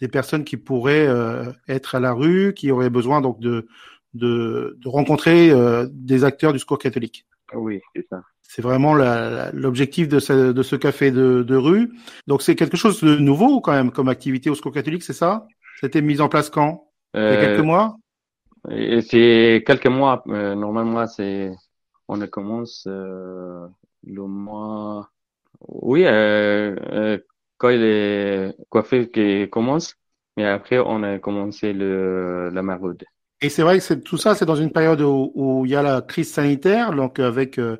des 0.00 0.08
personnes 0.08 0.44
qui 0.44 0.56
pourraient 0.56 1.06
euh, 1.06 1.52
être 1.68 1.94
à 1.94 2.00
la 2.00 2.12
rue, 2.12 2.52
qui 2.54 2.70
auraient 2.70 2.90
besoin 2.90 3.20
donc 3.20 3.40
de 3.40 3.66
de, 4.14 4.76
de 4.80 4.88
rencontrer 4.88 5.50
euh, 5.50 5.86
des 5.92 6.24
acteurs 6.24 6.52
du 6.52 6.58
secours 6.58 6.78
catholique. 6.78 7.26
Oui, 7.54 7.80
c'est 7.94 8.06
ça. 8.08 8.22
C'est 8.42 8.62
vraiment 8.62 8.94
l'objectif 8.94 10.08
de 10.08 10.20
ce, 10.20 10.52
de 10.52 10.62
ce 10.62 10.76
café 10.76 11.10
de, 11.10 11.42
de 11.42 11.56
rue. 11.56 11.92
Donc 12.26 12.42
c'est 12.42 12.54
quelque 12.54 12.76
chose 12.76 13.00
de 13.02 13.16
nouveau 13.16 13.60
quand 13.60 13.72
même 13.72 13.90
comme 13.90 14.08
activité 14.08 14.50
au 14.50 14.54
secours 14.54 14.72
catholique, 14.72 15.02
c'est 15.02 15.12
ça? 15.12 15.46
C'était 15.80 16.02
mis 16.02 16.20
en 16.20 16.28
place 16.28 16.50
quand? 16.50 16.88
Il 17.26 17.32
y 17.32 17.34
a 17.34 17.36
Euh, 17.36 17.38
quelques 17.38 17.64
mois? 17.64 17.96
Et 18.70 19.02
c'est 19.02 19.62
quelques 19.66 19.86
mois. 19.86 20.22
euh, 20.28 20.54
normalement, 20.54 21.06
c'est, 21.06 21.52
on 22.08 22.18
commence 22.26 22.84
euh, 22.86 23.66
le 24.04 24.22
mois. 24.22 25.10
Oui, 25.68 26.04
euh, 26.04 26.76
euh, 26.92 27.18
quand 27.56 27.70
il 27.70 27.82
est 27.82 28.56
coiffé 28.68 29.10
qui 29.10 29.48
commence, 29.50 29.96
mais 30.36 30.46
après 30.46 30.78
on 30.78 31.02
a 31.02 31.18
commencé 31.18 31.72
le 31.72 32.50
la 32.52 32.62
maraude. 32.62 33.04
Et 33.40 33.48
c'est 33.48 33.62
vrai 33.62 33.78
que 33.78 33.94
tout 33.94 34.16
ça, 34.16 34.34
c'est 34.34 34.46
dans 34.46 34.56
une 34.56 34.72
période 34.72 35.00
où, 35.00 35.32
où 35.34 35.66
il 35.66 35.72
y 35.72 35.76
a 35.76 35.82
la 35.82 36.00
crise 36.02 36.32
sanitaire, 36.32 36.92
donc 36.92 37.18
avec 37.18 37.58
euh, 37.58 37.76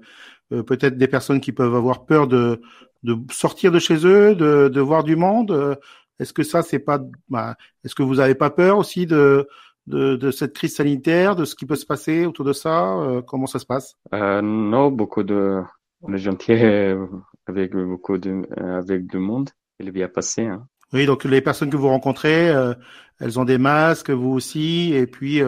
euh, 0.53 0.63
peut-être 0.63 0.97
des 0.99 1.09
personnes 1.09 1.41
qui 1.41 1.53
peuvent 1.53 1.75
avoir 1.75 2.05
peur 2.07 2.27
de, 2.29 2.61
de 3.03 3.17
sortir 3.33 3.73
de 3.73 3.79
chez 3.79 4.07
eux, 4.07 4.35
de, 4.35 4.69
de 4.69 4.81
voir 4.81 5.05
du 5.05 5.17
monde. 5.17 5.79
Est-ce 6.21 6.33
que 6.33 6.43
ça, 6.43 6.63
c'est 6.63 6.79
pas, 6.79 7.01
bah, 7.29 7.57
est-ce 7.85 7.95
que 7.95 8.03
vous 8.03 8.21
avez 8.21 8.35
pas 8.35 8.51
peur 8.51 8.79
aussi 8.79 9.07
de, 9.07 9.49
de, 9.87 10.17
de 10.17 10.31
cette 10.31 10.55
crise 10.55 10.77
sanitaire, 10.77 11.37
de 11.37 11.45
ce 11.45 11.55
qui 11.55 11.67
peut 11.67 11.77
se 11.77 11.87
passer 11.87 12.27
autour 12.27 12.45
de 12.45 12.53
ça 12.53 12.97
euh, 12.97 13.23
Comment 13.23 13.47
ça 13.47 13.59
se 13.59 13.67
passe? 13.67 13.97
Euh, 14.13 14.41
non, 14.43 14.91
beaucoup 14.91 15.23
de, 15.23 15.63
on 16.03 16.13
est 16.13 16.19
gentil 16.19 16.53
euh, 16.53 17.07
avec 17.47 17.75
beaucoup 17.75 18.19
de, 18.19 18.43
avec 18.61 19.07
du 19.07 19.19
monde. 19.19 19.51
Il 19.79 19.89
est 19.89 19.93
bien 19.93 20.09
passé, 20.09 20.47
hein. 20.47 20.67
Oui, 20.93 21.07
donc 21.07 21.25
les 21.25 21.41
personnes 21.41 21.71
que 21.71 21.77
vous 21.77 21.89
rencontrez, 21.89 22.51
euh, 22.51 22.73
elles 23.19 23.41
ont 23.41 23.45
des 23.45 23.59
masques, 23.59 24.11
vous 24.11 24.31
aussi, 24.31 24.93
et 24.95 25.09
puis 25.09 25.41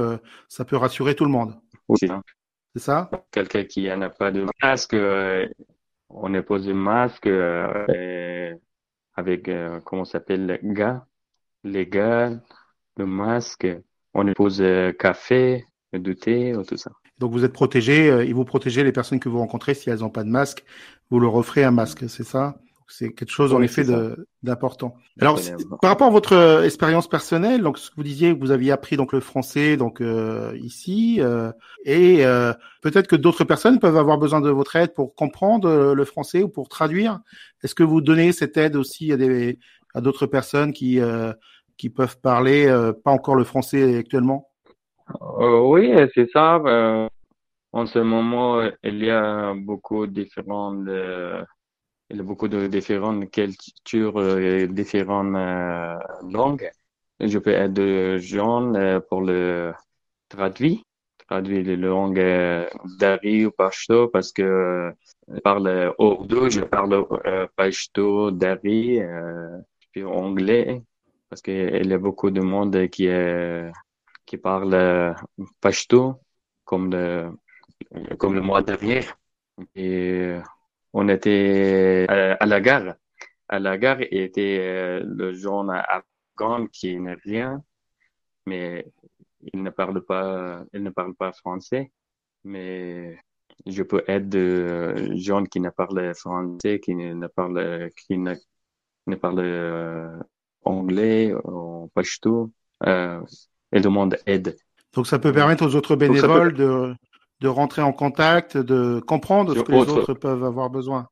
ça 0.48 0.64
peut 0.64 0.76
rassurer 0.76 1.14
tout 1.14 1.24
le 1.24 1.30
monde. 1.30 1.54
Hein. 2.10 2.22
C'est 2.74 2.82
ça? 2.82 3.10
Quelqu'un 3.30 3.62
qui 3.64 3.84
n'a 3.84 4.10
pas 4.10 4.32
de 4.32 4.44
masque, 4.60 4.96
on 6.08 6.34
est 6.34 6.42
posé 6.42 6.72
masque 6.72 7.28
avec, 9.14 9.50
comment 9.84 10.04
s'appelle, 10.04 10.46
les 10.46 10.58
gars, 10.62 11.06
les 11.62 11.86
gars, 11.86 12.32
le 12.96 13.06
masque, 13.06 13.68
on 14.16 14.26
est 14.26 14.34
posé 14.34 14.94
café, 14.98 15.66
du 15.92 16.16
thé, 16.16 16.54
tout 16.68 16.76
ça. 16.76 16.90
Donc 17.18 17.32
vous 17.32 17.44
êtes 17.44 17.52
protégé, 17.52 18.10
euh, 18.10 18.26
et 18.26 18.32
vous 18.32 18.44
protégez 18.44 18.84
les 18.84 18.92
personnes 18.92 19.20
que 19.20 19.28
vous 19.28 19.38
rencontrez 19.38 19.74
si 19.74 19.88
elles 19.88 20.00
n'ont 20.00 20.10
pas 20.10 20.24
de 20.24 20.28
masque, 20.28 20.64
vous 21.10 21.20
leur 21.20 21.34
offrez 21.34 21.64
un 21.64 21.70
masque, 21.70 22.04
c'est 22.08 22.24
ça? 22.24 22.56
C'est 22.88 23.12
quelque 23.12 23.32
chose 23.32 23.52
en 23.52 23.62
effet 23.62 23.82
de- 23.82 24.28
d'important. 24.44 24.94
Alors 25.20 25.38
euh, 25.40 25.56
par 25.82 25.90
rapport 25.90 26.06
à 26.06 26.10
votre 26.10 26.34
euh, 26.34 26.62
expérience 26.62 27.08
personnelle, 27.08 27.62
donc 27.62 27.78
ce 27.78 27.90
que 27.90 27.96
vous 27.96 28.04
disiez, 28.04 28.32
vous 28.32 28.52
aviez 28.52 28.70
appris 28.70 28.96
donc 28.96 29.12
le 29.12 29.18
français 29.18 29.76
donc 29.76 30.00
euh, 30.00 30.56
ici, 30.62 31.16
euh, 31.20 31.50
et 31.84 32.24
euh, 32.24 32.52
peut-être 32.82 33.08
que 33.08 33.16
d'autres 33.16 33.42
personnes 33.42 33.80
peuvent 33.80 33.96
avoir 33.96 34.18
besoin 34.18 34.40
de 34.40 34.50
votre 34.50 34.76
aide 34.76 34.94
pour 34.94 35.16
comprendre 35.16 35.68
euh, 35.68 35.94
le 35.94 36.04
français 36.04 36.44
ou 36.44 36.48
pour 36.48 36.68
traduire. 36.68 37.18
Est-ce 37.64 37.74
que 37.74 37.82
vous 37.82 38.00
donnez 38.00 38.30
cette 38.30 38.56
aide 38.56 38.76
aussi 38.76 39.12
à 39.12 39.16
des 39.16 39.58
à 39.94 40.00
d'autres 40.00 40.26
personnes 40.26 40.72
qui 40.72 41.00
euh, 41.00 41.32
qui 41.76 41.90
peuvent 41.90 42.18
parler 42.20 42.66
euh, 42.66 42.92
pas 42.92 43.10
encore 43.10 43.34
le 43.34 43.44
français 43.44 43.98
actuellement? 43.98 44.48
Euh, 45.38 45.60
oui, 45.60 45.92
c'est 46.14 46.28
ça. 46.30 46.56
euh, 46.56 47.08
en 47.72 47.86
ce 47.86 47.98
moment, 47.98 48.62
il 48.82 49.04
y 49.04 49.10
a 49.10 49.54
beaucoup 49.54 50.06
différentes, 50.06 50.88
beaucoup 52.10 52.48
de 52.48 52.66
différentes 52.66 53.30
cultures 53.30 54.38
et 54.38 54.66
différentes 54.66 56.00
langues. 56.22 56.70
Je 57.20 57.38
peux 57.38 57.52
aider 57.54 58.18
gens 58.18 58.74
euh, 58.74 59.00
pour 59.00 59.22
le 59.22 59.72
traduire, 60.28 60.80
traduire 61.26 61.64
les 61.64 61.76
langues 61.76 62.18
euh, 62.18 62.68
dari 62.98 63.46
ou 63.46 63.50
pashto 63.50 64.08
parce 64.08 64.32
que 64.32 64.92
je 65.28 65.40
parle 65.40 65.94
urdu, 65.98 66.50
je 66.50 66.60
parle 66.60 67.06
pashto, 67.56 68.30
dari, 68.30 69.00
puis 69.92 70.04
anglais 70.04 70.82
parce 71.28 71.42
qu'il 71.42 71.86
y 71.86 71.92
a 71.92 71.98
beaucoup 71.98 72.30
de 72.30 72.40
monde 72.40 72.88
qui 72.88 73.06
est 73.06 73.70
qui 74.26 74.36
parle 74.38 74.74
euh, 74.74 75.14
pashto 75.60 76.20
comme 76.64 76.90
le 76.90 77.30
comme 78.18 78.34
le 78.34 78.40
mois 78.42 78.62
dernier. 78.62 79.00
Et 79.74 79.90
euh, 80.22 80.42
on 80.92 81.08
était 81.08 82.06
à, 82.08 82.34
à 82.34 82.46
la 82.46 82.60
gare. 82.60 82.96
À 83.48 83.58
la 83.60 83.78
gare 83.78 84.00
et 84.02 84.24
était 84.24 84.58
euh, 84.60 85.02
le 85.06 85.32
jeune 85.34 85.70
afghan 85.70 86.66
qui 86.66 86.98
n'est 86.98 87.14
rien 87.24 87.62
mais 88.46 88.86
il 89.52 89.62
ne 89.62 89.70
parle 89.70 90.04
pas 90.04 90.64
il 90.72 90.82
ne 90.82 90.90
parle 90.90 91.14
pas 91.14 91.32
français. 91.32 91.92
Mais 92.44 93.18
je 93.66 93.82
peux 93.82 94.04
aider 94.08 94.38
euh, 94.38 95.16
gens 95.16 95.44
qui 95.44 95.60
ne 95.60 95.70
parlent 95.70 96.14
français 96.14 96.80
qui 96.80 96.94
ne 96.94 97.26
parlent 97.28 97.90
qui 97.96 98.18
ne, 98.18 98.34
ne 99.06 99.16
parlent 99.16 99.40
euh, 99.40 100.18
anglais 100.66 101.32
ou 101.44 101.88
pashto 101.94 102.50
euh, 102.86 103.20
et 103.72 103.80
demande 103.80 104.16
aide 104.26 104.56
Donc 104.94 105.06
ça 105.06 105.18
peut 105.18 105.32
permettre 105.32 105.64
aux 105.66 105.74
autres 105.74 105.96
peut- 105.96 106.06
bénévoles 106.08 106.54
de, 106.54 106.94
de 107.40 107.48
rentrer 107.48 107.82
en 107.82 107.92
contact, 107.92 108.56
de 108.56 109.00
comprendre 109.00 109.54
ce 109.54 109.60
que 109.62 109.72
les 109.72 109.78
autre- 109.78 109.98
autres 110.00 110.14
peuvent 110.14 110.44
avoir 110.44 110.68
besoin. 110.70 111.08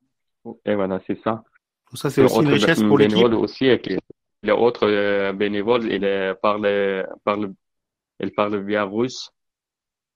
et 0.66 0.74
voilà 0.74 1.00
c'est 1.06 1.18
ça 1.22 1.42
Donc 1.90 1.98
ça, 2.02 2.10
c'est 2.10 2.22
aussi 2.22 2.40
une 2.40 2.48
richesse 2.48 2.82
pour 2.82 2.98
l'équipe. 2.98 3.14
bénévole 3.16 3.34
aussi 3.44 3.66
les 4.46 4.52
autres 4.52 4.86
euh, 4.86 5.32
bénévoles 5.32 5.86
il 5.96 6.04
euh, 6.04 6.34
parle 6.34 6.66
parle 7.24 7.52
il 8.20 8.30
parle 8.32 8.60
bien 8.62 8.84
russe 8.84 9.30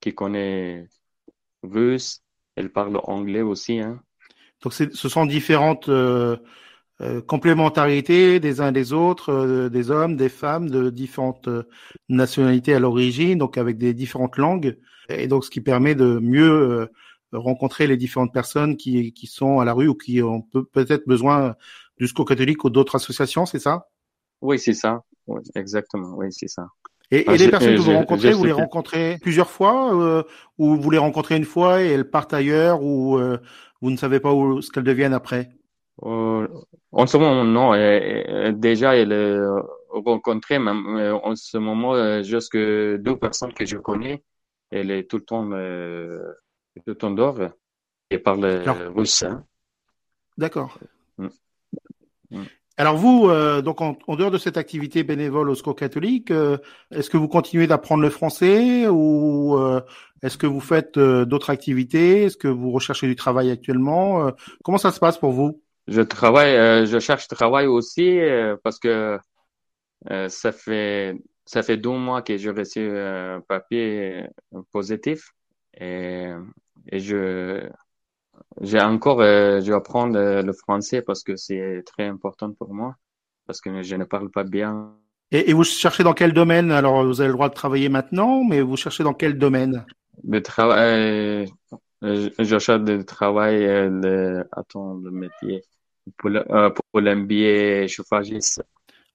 qui 0.00 0.14
connaît 0.14 0.86
russe 1.62 2.20
il 2.56 2.68
parle 2.70 3.00
anglais 3.04 3.42
aussi 3.42 3.80
hein 3.80 4.00
Donc 4.62 4.72
ce 4.74 5.08
sont 5.08 5.26
différentes 5.26 5.88
euh, 5.88 6.36
euh, 7.00 7.20
complémentarités 7.22 8.40
des 8.40 8.60
uns 8.60 8.68
et 8.68 8.72
des 8.72 8.92
autres, 8.92 9.30
euh, 9.32 9.68
des 9.68 9.90
hommes, 9.90 10.16
des 10.16 10.28
femmes, 10.28 10.68
de 10.68 10.90
différentes 10.90 11.48
euh, 11.48 11.62
nationalités 12.08 12.74
à 12.74 12.80
l'origine, 12.80 13.38
donc 13.38 13.56
avec 13.56 13.78
des 13.78 13.94
différentes 13.94 14.36
langues, 14.36 14.78
et 15.08 15.28
donc 15.28 15.44
ce 15.44 15.50
qui 15.50 15.60
permet 15.60 15.94
de 15.94 16.18
mieux 16.18 16.50
euh, 16.50 16.86
rencontrer 17.32 17.86
les 17.86 17.96
différentes 17.96 18.32
personnes 18.32 18.76
qui, 18.76 19.12
qui 19.12 19.26
sont 19.26 19.60
à 19.60 19.64
la 19.64 19.72
rue 19.74 19.88
ou 19.88 19.94
qui 19.94 20.22
ont 20.22 20.42
peut- 20.42 20.64
peut-être 20.64 21.06
besoin 21.06 21.54
du 21.98 22.08
secours 22.08 22.26
catholique 22.26 22.64
ou 22.64 22.70
d'autres 22.70 22.96
associations, 22.96 23.46
c'est 23.46 23.58
ça? 23.58 23.88
Oui 24.40 24.58
c'est 24.58 24.74
ça. 24.74 25.02
Oui, 25.26 25.42
exactement. 25.54 26.14
Oui 26.16 26.28
c'est 26.30 26.48
ça. 26.48 26.68
Et, 27.10 27.20
et 27.20 27.38
les 27.38 27.48
personnes 27.48 27.76
que 27.76 27.80
vous 27.80 27.92
rencontrez, 27.92 28.32
vous 28.32 28.44
les 28.44 28.52
rencontrez 28.52 29.18
plusieurs 29.20 29.50
fois 29.50 29.94
euh, 29.94 30.22
ou 30.58 30.76
vous 30.76 30.90
les 30.90 30.98
rencontrez 30.98 31.36
une 31.36 31.44
fois 31.44 31.82
et 31.82 31.88
elles 31.88 32.10
partent 32.10 32.34
ailleurs 32.34 32.82
ou 32.82 33.18
euh, 33.18 33.38
vous 33.80 33.90
ne 33.90 33.96
savez 33.96 34.20
pas 34.20 34.32
où, 34.32 34.60
ce 34.60 34.70
qu'elles 34.70 34.84
deviennent 34.84 35.14
après? 35.14 35.57
En 36.02 37.06
ce 37.06 37.16
moment, 37.16 37.44
non. 37.44 37.74
euh, 37.74 37.76
euh, 38.28 38.52
déjà, 38.52 38.96
elle 38.96 39.12
est 39.12 39.38
rencontrée, 39.90 40.58
mais 40.58 40.70
euh, 41.00 41.14
en 41.16 41.34
ce 41.36 41.58
moment, 41.58 41.94
euh, 41.94 42.22
juste 42.22 42.52
que 42.52 42.96
deux 42.96 43.16
personnes 43.16 43.52
que 43.52 43.64
je 43.66 43.76
connais, 43.78 44.22
elle 44.70 44.90
est 44.90 45.04
tout 45.10 45.16
le 45.16 45.24
temps, 45.24 45.48
euh, 45.52 46.22
tout 46.76 46.82
le 46.86 46.94
temps 46.94 47.10
dehors 47.10 47.40
et 48.10 48.18
parle 48.18 48.44
euh, 48.44 48.90
russe. 48.90 49.22
hein. 49.22 49.44
D'accord. 50.36 50.78
Mm. 51.18 51.26
Mm. 52.30 52.42
Alors 52.76 52.96
vous, 52.96 53.28
euh, 53.28 53.60
donc 53.60 53.80
en, 53.80 53.98
en 54.06 54.14
dehors 54.14 54.30
de 54.30 54.38
cette 54.38 54.56
activité 54.56 55.02
bénévole 55.02 55.50
au 55.50 55.56
Secours 55.56 55.74
catholique, 55.74 56.30
euh, 56.30 56.58
est-ce 56.92 57.10
que 57.10 57.16
vous 57.16 57.26
continuez 57.26 57.66
d'apprendre 57.66 58.02
le 58.04 58.10
français 58.10 58.86
ou 58.86 59.58
euh, 59.58 59.80
est-ce 60.22 60.38
que 60.38 60.46
vous 60.46 60.60
faites 60.60 60.96
euh, 60.96 61.24
d'autres 61.24 61.50
activités? 61.50 62.22
Est-ce 62.24 62.36
que 62.36 62.46
vous 62.46 62.70
recherchez 62.70 63.08
du 63.08 63.16
travail 63.16 63.50
actuellement? 63.50 64.28
Euh, 64.28 64.30
Comment 64.62 64.78
ça 64.78 64.92
se 64.92 65.00
passe 65.00 65.18
pour 65.18 65.32
vous? 65.32 65.60
Je 65.88 66.02
travaille, 66.02 66.54
euh, 66.56 66.86
je 66.86 66.98
cherche 66.98 67.28
travail 67.28 67.66
aussi 67.66 68.20
euh, 68.20 68.56
parce 68.62 68.78
que 68.78 69.18
euh, 70.10 70.28
ça 70.28 70.52
fait 70.52 71.16
ça 71.46 71.62
fait 71.62 71.76
deux 71.78 71.90
mois 71.90 72.22
que 72.22 72.36
j'ai 72.36 72.50
reçu 72.50 72.80
un 72.98 73.40
papier 73.48 74.26
positif 74.72 75.32
et, 75.80 76.28
et 76.92 77.00
je 77.00 77.68
j'ai 78.60 78.80
encore 78.80 79.20
euh, 79.22 79.60
je 79.60 79.68
vais 79.72 79.76
apprendre 79.76 80.18
euh, 80.18 80.42
le 80.42 80.52
français 80.52 81.02
parce 81.02 81.22
que 81.22 81.36
c'est 81.36 81.82
très 81.86 82.06
important 82.06 82.52
pour 82.52 82.74
moi 82.74 82.96
parce 83.46 83.60
que 83.60 83.82
je 83.82 83.96
ne 83.96 84.04
parle 84.04 84.30
pas 84.30 84.44
bien. 84.44 84.94
et, 85.30 85.50
et 85.50 85.52
vous 85.52 85.64
cherchez 85.64 86.02
dans 86.04 86.14
quel 86.14 86.32
domaine? 86.32 86.70
Alors 86.70 87.04
vous 87.04 87.20
avez 87.20 87.28
le 87.28 87.34
droit 87.34 87.48
de 87.48 87.54
travailler 87.54 87.88
maintenant, 87.88 88.44
mais 88.44 88.60
vous 88.60 88.76
cherchez 88.76 89.04
dans 89.04 89.14
quel 89.14 89.38
domaine? 89.38 89.84
Le 90.24 90.42
travail, 90.42 91.50
euh, 92.02 92.30
je 92.38 92.44
je 92.44 92.58
cherche 92.58 92.82
du 92.84 93.04
travail, 93.04 93.60
le, 93.62 94.44
attends, 94.52 94.94
le 94.94 95.10
métier 95.10 95.62
pour 96.16 96.30
euh, 96.30 96.70
l'MBA 96.94 97.86
chauffagiste. 97.88 98.62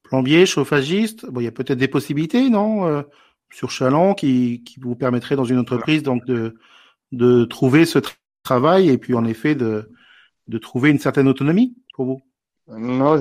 Plombier, 0.04 0.46
chauffagiste 0.46 1.26
Bon, 1.26 1.42
il 1.42 1.46
y 1.46 1.48
a 1.48 1.52
peut-être 1.52 1.78
des 1.80 1.88
possibilités, 1.88 2.50
non 2.50 2.86
euh, 2.88 3.02
Sur 3.52 3.72
Chalon, 3.72 4.14
qui, 4.14 4.64
qui 4.64 4.80
vous 4.80 4.96
permettrait 4.96 5.36
dans 5.36 5.46
une 5.46 5.60
entreprise 5.60 6.04
donc 6.04 6.26
de 6.26 6.56
de 7.12 7.46
trouver 7.46 7.86
ce 7.86 8.00
tra- 8.00 8.16
travail 8.44 8.90
et 8.90 8.98
puis 8.98 9.14
en 9.16 9.26
effet 9.26 9.56
de 9.56 9.92
de 10.48 10.58
trouver 10.58 10.92
une 10.92 11.00
certaine 11.00 11.28
autonomie 11.28 11.76
pour 11.96 12.06
vous? 12.06 12.22
Non, 12.68 13.18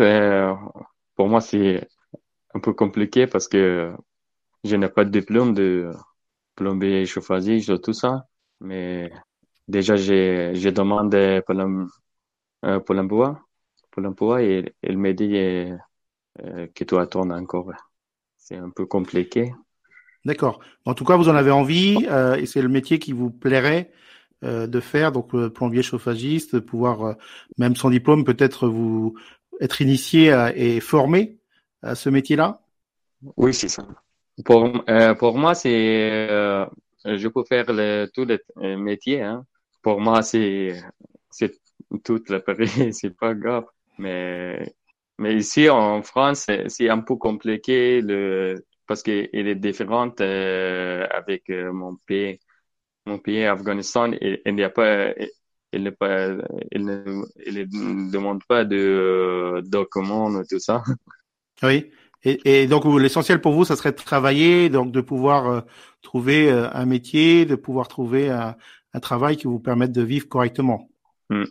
pour 1.16 1.28
moi, 1.28 1.40
c'est 1.40 1.88
un 2.54 2.61
peu 2.61 2.72
compliqué 2.74 3.26
parce 3.26 3.48
que 3.48 3.94
je 4.64 4.76
n'ai 4.76 4.88
pas 4.88 5.04
de 5.04 5.11
diplôme 5.11 5.54
de 5.54 5.92
plombier 6.56 7.06
chauffagiste, 7.06 7.80
tout 7.82 7.92
ça. 7.94 8.26
Mais 8.61 9.12
déjà, 9.68 9.96
j'ai, 9.96 10.52
demandé 10.72 11.42
pour 11.46 11.54
l'em- 11.54 11.88
euh, 12.64 12.80
pour 12.80 12.94
l'emploi, 12.94 13.40
pour 13.92 14.02
l'emploi 14.02 14.42
et 14.42 14.74
il 14.83 14.98
m'a 14.98 15.12
dit 15.12 15.37
euh, 15.37 15.76
euh, 16.44 16.66
que 16.74 16.83
tu 16.83 16.96
attends 16.96 17.31
encore. 17.31 17.70
C'est 18.37 18.57
un 18.57 18.70
peu 18.70 18.87
compliqué. 18.87 19.52
D'accord. 20.24 20.61
En 20.85 20.94
tout 20.94 21.05
cas, 21.05 21.16
vous 21.16 21.28
en 21.28 21.37
avez 21.37 21.50
envie 21.50 22.07
euh, 22.11 22.35
et 22.37 22.46
c'est 22.46 22.62
le 22.62 22.68
métier 22.68 22.98
qui 22.98 23.12
vous 23.12 23.31
plairait 23.31 23.92
euh, 24.44 24.66
de 24.66 24.81
faire, 24.81 25.12
donc 25.12 25.37
plombier 25.50 25.83
chauffagiste, 25.83 26.59
pouvoir 26.59 27.16
même 27.59 27.76
sans 27.76 27.90
diplôme 27.90 28.24
peut-être 28.24 28.66
vous 28.66 29.14
être 29.61 29.81
initié 29.81 30.35
et 30.57 30.81
formé 30.81 31.38
à 31.83 31.94
ce 31.94 32.09
métier-là? 32.09 32.61
Oui, 33.37 33.55
c'est 33.55 33.68
ça. 33.68 33.87
Pour, 34.44 34.85
pour 35.18 35.38
moi, 35.38 35.55
c'est, 35.55 36.26
je 37.05 37.28
peux 37.28 37.44
faire 37.44 37.66
le, 37.68 38.07
tous 38.12 38.24
les 38.24 38.76
métiers, 38.76 39.22
hein. 39.22 39.44
Pour 39.83 40.00
moi, 40.00 40.22
c'est, 40.22 40.81
c'est 41.31 41.61
toute 42.05 42.31
la 42.31 42.40
Paris, 42.46 42.92
c'est 42.92 43.11
pas 43.16 43.35
grave. 43.35 43.64
Mais, 43.98 44.74
mais 45.18 45.37
ici, 45.37 45.68
en 45.68 46.02
France, 46.02 46.46
c'est 46.68 46.88
un 46.88 47.00
peu 47.00 47.16
compliqué 47.16 48.00
le, 48.00 48.64
parce 48.87 49.02
qu'il 49.02 49.28
est 49.33 49.55
différent 49.55 50.12
euh, 50.20 51.07
avec 51.11 51.48
euh, 51.50 51.72
mon 51.72 51.96
pays. 52.07 52.40
Mon 53.07 53.18
pays, 53.18 53.44
Afghanistan, 53.44 54.12
il, 54.20 54.40
il 54.44 54.55
n'y 54.55 54.62
a 54.62 54.70
pas, 54.70 55.12
il, 55.72 55.92
pas, 55.92 56.28
il 56.70 56.85
ne, 56.85 57.22
il 57.46 57.68
ne 57.72 58.11
demande 58.12 58.44
pas 58.44 58.64
de 58.64 58.76
euh, 58.76 59.62
documents 59.62 60.42
tout 60.44 60.59
ça. 60.59 60.83
Oui. 61.62 61.90
Et, 62.24 62.62
et 62.62 62.66
donc 62.66 62.85
l'essentiel 63.00 63.40
pour 63.40 63.52
vous, 63.52 63.64
ça 63.64 63.76
serait 63.76 63.92
de 63.92 63.96
travailler, 63.96 64.68
donc 64.68 64.92
de 64.92 65.00
pouvoir 65.00 65.46
euh, 65.48 65.61
trouver 66.02 66.50
un 66.50 66.87
métier, 66.87 67.46
de 67.46 67.55
pouvoir 67.55 67.88
trouver 67.88 68.31
un, 68.31 68.57
un 68.94 69.00
travail 69.00 69.37
qui 69.37 69.46
vous 69.46 69.59
permette 69.61 69.92
de 69.92 70.02
vivre 70.02 70.28
correctement. 70.28 70.88
Mm. 71.31 71.44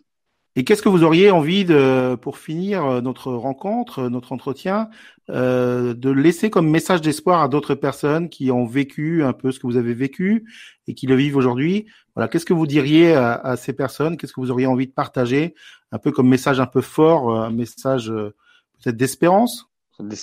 Et 0.55 0.65
qu'est-ce 0.65 0.81
que 0.81 0.89
vous 0.89 1.03
auriez 1.03 1.31
envie 1.31 1.63
de, 1.63 2.15
pour 2.15 2.37
finir 2.37 2.85
euh, 2.85 3.01
notre 3.01 3.31
rencontre, 3.31 3.99
euh, 3.99 4.09
notre 4.09 4.33
entretien, 4.33 4.89
euh, 5.29 5.93
de 5.93 6.09
laisser 6.09 6.49
comme 6.49 6.69
message 6.69 6.99
d'espoir 6.99 7.41
à 7.41 7.47
d'autres 7.47 7.73
personnes 7.73 8.27
qui 8.29 8.51
ont 8.51 8.65
vécu 8.65 9.23
un 9.23 9.31
peu 9.31 9.51
ce 9.51 9.59
que 9.59 9.67
vous 9.67 9.77
avez 9.77 9.93
vécu 9.93 10.45
et 10.87 10.93
qui 10.93 11.07
le 11.07 11.15
vivent 11.15 11.37
aujourd'hui? 11.37 11.87
Voilà, 12.15 12.27
qu'est-ce 12.27 12.45
que 12.45 12.53
vous 12.53 12.67
diriez 12.67 13.13
à, 13.13 13.33
à 13.33 13.55
ces 13.55 13.71
personnes? 13.71 14.17
Qu'est-ce 14.17 14.33
que 14.33 14.41
vous 14.41 14.51
auriez 14.51 14.67
envie 14.67 14.87
de 14.87 14.93
partager, 14.93 15.55
un 15.93 15.99
peu 15.99 16.11
comme 16.11 16.27
message 16.27 16.59
un 16.59 16.65
peu 16.65 16.81
fort, 16.81 17.33
euh, 17.33 17.43
un 17.43 17.51
message 17.51 18.09
peut-être 18.09 18.97
d'espérance? 18.97 19.67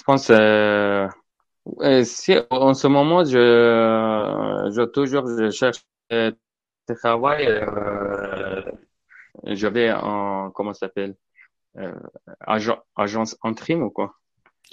Pense, 0.04 0.28
euh, 0.30 1.08
si 2.02 2.34
en 2.50 2.74
ce 2.74 2.86
moment, 2.86 3.24
je, 3.24 4.70
je 4.74 4.84
toujours, 4.84 5.26
je 5.26 5.50
cherche 5.50 5.78
travail, 6.94 7.46
euh, 7.46 8.47
je 9.44 9.66
vais 9.66 9.92
en, 9.92 10.50
comment 10.50 10.72
ça 10.72 10.86
s'appelle, 10.86 11.14
euh, 11.76 11.94
agent, 12.40 12.78
agence 12.96 13.36
intérim 13.42 13.82
ou 13.82 13.90
quoi? 13.90 14.14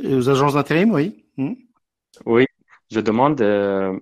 Aux 0.03 0.29
agences 0.29 0.53
d'intérim, 0.53 0.91
oui. 0.91 1.25
Hmm. 1.37 1.53
Oui, 2.25 2.45
je 2.91 2.99
demande, 2.99 3.41
euh, 3.41 3.97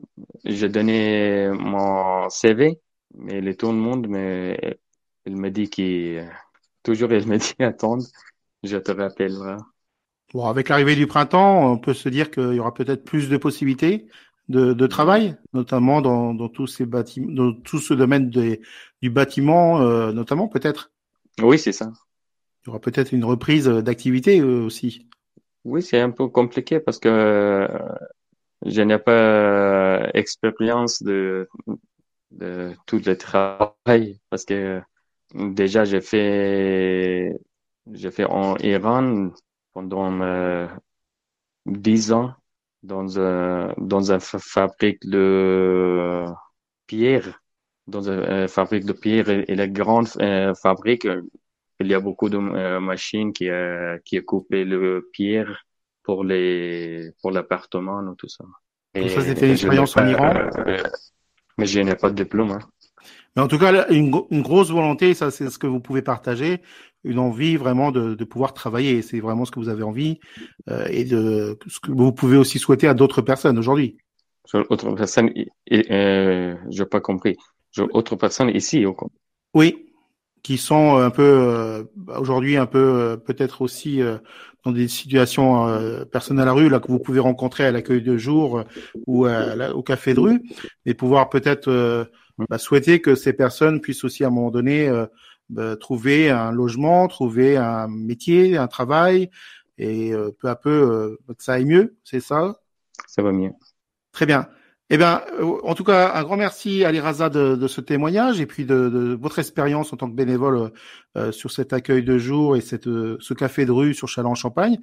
j'ai 0.45 0.69
donné 0.69 1.49
mon 1.49 2.29
CV, 2.29 2.79
mais 3.15 3.41
le 3.41 3.55
tout 3.55 3.67
le 3.67 3.77
monde, 3.77 4.07
mais 4.07 4.77
il 5.25 5.35
me 5.35 5.49
dit 5.49 5.69
qu'il, 5.69 6.29
toujours 6.83 7.11
il 7.11 7.27
me 7.27 7.37
dit 7.37 7.55
attendre, 7.59 8.03
je 8.63 8.77
te 8.77 8.91
rappelle. 8.91 9.57
Bon, 10.33 10.45
avec 10.45 10.69
l'arrivée 10.69 10.95
du 10.95 11.07
printemps, 11.07 11.71
on 11.71 11.77
peut 11.77 11.93
se 11.93 12.09
dire 12.09 12.31
qu'il 12.31 12.53
y 12.53 12.59
aura 12.59 12.73
peut-être 12.73 13.03
plus 13.03 13.29
de 13.29 13.37
possibilités 13.37 14.07
de, 14.49 14.73
de 14.73 14.87
travail, 14.87 15.35
notamment 15.53 16.01
dans, 16.01 16.33
dans 16.33 16.49
tous 16.49 16.67
ces 16.67 16.85
bâtiments, 16.85 17.31
dans 17.31 17.53
tout 17.53 17.79
ce 17.79 17.93
domaine 17.93 18.29
des, 18.29 18.61
du 19.01 19.09
bâtiment, 19.09 19.81
euh, 19.81 20.11
notamment 20.11 20.47
peut-être. 20.47 20.91
Oui, 21.41 21.57
c'est 21.57 21.71
ça. 21.71 21.91
Il 22.63 22.67
y 22.67 22.69
aura 22.69 22.79
peut-être 22.79 23.13
une 23.13 23.25
reprise 23.25 23.65
d'activité 23.67 24.39
euh, 24.39 24.63
aussi. 24.63 25.07
Oui, 25.65 25.81
c'est 25.81 25.99
un 25.99 26.11
peu 26.11 26.27
compliqué 26.27 26.79
parce 26.79 26.99
que 26.99 27.09
euh, 27.09 27.67
je 28.65 28.81
n'ai 28.81 28.99
pas 28.99 29.11
euh, 29.11 30.09
expérience 30.13 31.01
de, 31.03 31.47
de 32.31 32.73
tout 32.85 33.01
le 33.05 33.17
travail 33.17 34.19
parce 34.29 34.45
que 34.45 34.81
déjà 35.33 35.83
j'ai 35.85 36.01
fait 36.01 37.33
j'ai 37.91 38.11
fait 38.11 38.25
en 38.25 38.55
Iran 38.57 39.31
pendant 39.73 40.11
dix 41.65 42.11
ans 42.11 42.33
dans 42.83 43.19
un 43.19 43.73
dans 43.77 44.03
fa- 44.19 44.39
fabrique 44.39 44.99
de 45.07 46.25
pierre 46.87 47.39
dans 47.87 48.01
une 48.09 48.19
euh, 48.19 48.47
fabrique 48.47 48.85
de 48.85 48.93
pierre 48.93 49.29
et, 49.29 49.45
et 49.47 49.55
la 49.55 49.67
grande 49.67 50.07
euh, 50.21 50.53
fabrique 50.55 51.05
euh, 51.05 51.21
il 51.79 51.87
y 51.87 51.93
a 51.93 51.99
beaucoup 51.99 52.29
de 52.29 52.37
euh, 52.37 52.79
machines 52.79 53.33
qui 53.33 53.49
euh, 53.49 53.97
qui 54.05 54.23
coupent 54.23 54.47
le 54.51 55.09
pierre 55.13 55.65
pour 56.03 56.23
les 56.23 57.11
pour 57.21 57.31
l'appartement 57.31 58.01
et 58.13 58.15
tout 58.17 58.29
ça. 58.29 58.45
Donc 58.99 59.11
ça, 59.11 59.21
c'était 59.21 59.45
une 59.45 59.51
je 59.55 59.67
n'ai 59.67 59.79
expérience 59.79 59.97
en 59.97 60.05
Iran? 60.05 60.33
euh, 60.67 60.83
mais 61.57 61.65
je 61.67 61.79
n'ai 61.81 61.95
pas 61.95 62.09
de 62.09 62.15
diplôme. 62.15 62.51
Hein. 62.51 62.59
Mais 63.35 63.41
en 63.41 63.47
tout 63.47 63.57
cas, 63.57 63.71
là, 63.71 63.91
une, 63.91 64.11
gro- 64.11 64.27
une 64.31 64.41
grosse 64.41 64.69
volonté, 64.71 65.13
ça 65.13 65.31
c'est 65.31 65.49
ce 65.49 65.57
que 65.57 65.67
vous 65.67 65.79
pouvez 65.79 66.01
partager, 66.01 66.61
une 67.03 67.19
envie 67.19 67.57
vraiment 67.57 67.91
de, 67.91 68.15
de 68.15 68.23
pouvoir 68.23 68.53
travailler. 68.53 69.01
C'est 69.01 69.19
vraiment 69.19 69.45
ce 69.45 69.51
que 69.51 69.59
vous 69.59 69.69
avez 69.69 69.83
envie 69.83 70.19
euh, 70.69 70.85
et 70.89 71.03
de 71.03 71.57
ce 71.67 71.79
que 71.79 71.91
vous 71.91 72.11
pouvez 72.11 72.37
aussi 72.37 72.59
souhaiter 72.59 72.87
à 72.87 72.93
d'autres 72.93 73.21
personnes 73.21 73.57
aujourd'hui. 73.57 73.97
Autre 74.69 74.93
personne, 74.95 75.31
euh, 75.71 76.55
j'ai 76.69 76.85
pas 76.85 77.01
compris. 77.01 77.37
Autre 77.93 78.15
personne 78.15 78.49
ici, 78.49 78.85
au 78.85 78.95
Oui, 79.55 79.85
qui 80.43 80.57
sont 80.57 80.97
un 80.97 81.09
peu 81.09 81.23
euh, 81.23 81.83
aujourd'hui 82.19 82.57
un 82.57 82.65
peu 82.65 82.77
euh, 82.77 83.17
peut-être 83.17 83.61
aussi 83.61 84.01
euh, 84.01 84.17
dans 84.65 84.71
des 84.71 84.87
situations 84.87 85.67
euh, 85.67 86.03
personnes 86.05 86.39
à 86.39 86.45
la 86.45 86.51
rue 86.51 86.69
là 86.69 86.79
que 86.79 86.87
vous 86.87 86.99
pouvez 86.99 87.19
rencontrer 87.19 87.65
à 87.65 87.71
l'accueil 87.71 88.01
de 88.01 88.17
jour 88.17 88.59
euh, 88.59 88.63
ou 89.07 89.25
à 89.25 89.55
la- 89.55 89.73
au 89.75 89.81
café 89.81 90.13
de 90.13 90.19
rue, 90.19 90.41
mais 90.85 90.93
pouvoir 90.93 91.29
peut-être 91.29 91.69
euh, 91.69 92.05
bah, 92.37 92.57
souhaiter 92.57 93.01
que 93.01 93.15
ces 93.15 93.33
personnes 93.33 93.81
puissent 93.81 94.03
aussi 94.03 94.23
à 94.23 94.27
un 94.27 94.31
moment 94.31 94.51
donné 94.51 94.87
euh, 94.87 95.05
bah, 95.49 95.75
trouver 95.77 96.29
un 96.29 96.51
logement, 96.51 97.07
trouver 97.07 97.57
un 97.57 97.87
métier, 97.87 98.57
un 98.57 98.67
travail 98.67 99.29
et 99.77 100.13
euh, 100.13 100.31
peu 100.39 100.49
à 100.49 100.55
peu 100.55 100.69
euh, 100.69 101.33
que 101.33 101.43
ça 101.43 101.53
aille 101.53 101.65
mieux, 101.65 101.95
c'est 102.03 102.19
ça? 102.19 102.59
Ça 103.07 103.21
va 103.21 103.31
mieux. 103.31 103.51
Très 104.11 104.25
bien. 104.25 104.47
Eh 104.89 104.97
bien, 104.97 105.21
euh, 105.39 105.57
en 105.63 105.75
tout 105.75 105.83
cas, 105.83 106.13
un 106.13 106.23
grand 106.23 106.35
merci 106.35 106.83
à 106.83 106.91
l'IRASA 106.91 107.29
de, 107.29 107.55
de 107.55 107.67
ce 107.67 107.81
témoignage 107.81 108.41
et 108.41 108.45
puis 108.45 108.65
de, 108.65 108.89
de 108.89 109.17
votre 109.19 109.39
expérience 109.39 109.93
en 109.93 109.97
tant 109.97 110.09
que 110.09 110.15
bénévole 110.15 110.71
euh, 111.17 111.31
sur 111.31 111.51
cet 111.51 111.73
accueil 111.73 112.03
de 112.03 112.17
jour 112.17 112.57
et 112.57 112.61
cette, 112.61 112.87
euh, 112.87 113.17
ce 113.21 113.33
café 113.33 113.65
de 113.65 113.71
rue 113.71 113.93
sur 113.93 114.07
Châlons-en-Champagne. 114.07 114.79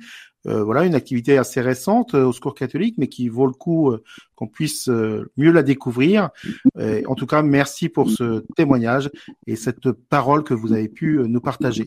Euh, 0.47 0.65
voilà, 0.65 0.85
une 0.85 0.95
activité 0.95 1.37
assez 1.37 1.61
récente 1.61 2.15
euh, 2.15 2.25
au 2.25 2.33
Secours 2.33 2.55
catholique, 2.55 2.95
mais 2.97 3.09
qui 3.09 3.29
vaut 3.29 3.47
le 3.47 3.53
coup 3.53 3.91
euh, 3.91 4.03
qu'on 4.37 4.49
puisse 4.49 4.89
euh, 4.89 5.31
mieux 5.37 5.53
la 5.53 5.63
découvrir. 5.63 6.31
Et 6.79 7.07
en 7.07 7.15
tout 7.15 7.27
cas, 7.27 7.43
merci 7.43 7.91
pour 7.91 8.11
ce 8.11 8.45
témoignage 8.57 9.11
et 9.47 9.55
cette 9.55 9.93
parole 10.09 10.45
que 10.45 10.55
vous 10.55 10.73
avez 10.73 10.89
pu 10.89 11.19
euh, 11.19 11.27
nous 11.27 11.41
partager. 11.41 11.87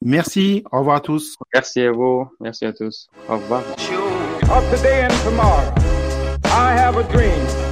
Merci, 0.00 0.62
au 0.70 0.78
revoir 0.78 0.96
à 0.96 1.00
tous. 1.00 1.36
Merci 1.52 1.80
à 1.80 1.92
vous, 1.92 2.28
merci 2.40 2.64
à 2.64 2.72
tous. 2.72 3.08
Au 3.28 3.36
revoir. 3.36 3.62
of 4.52 4.70
today 4.70 5.04
and 5.04 5.12
tomorrow. 5.24 5.71
I 6.62 6.74
have 6.74 6.96
a 6.96 7.02
dream 7.02 7.71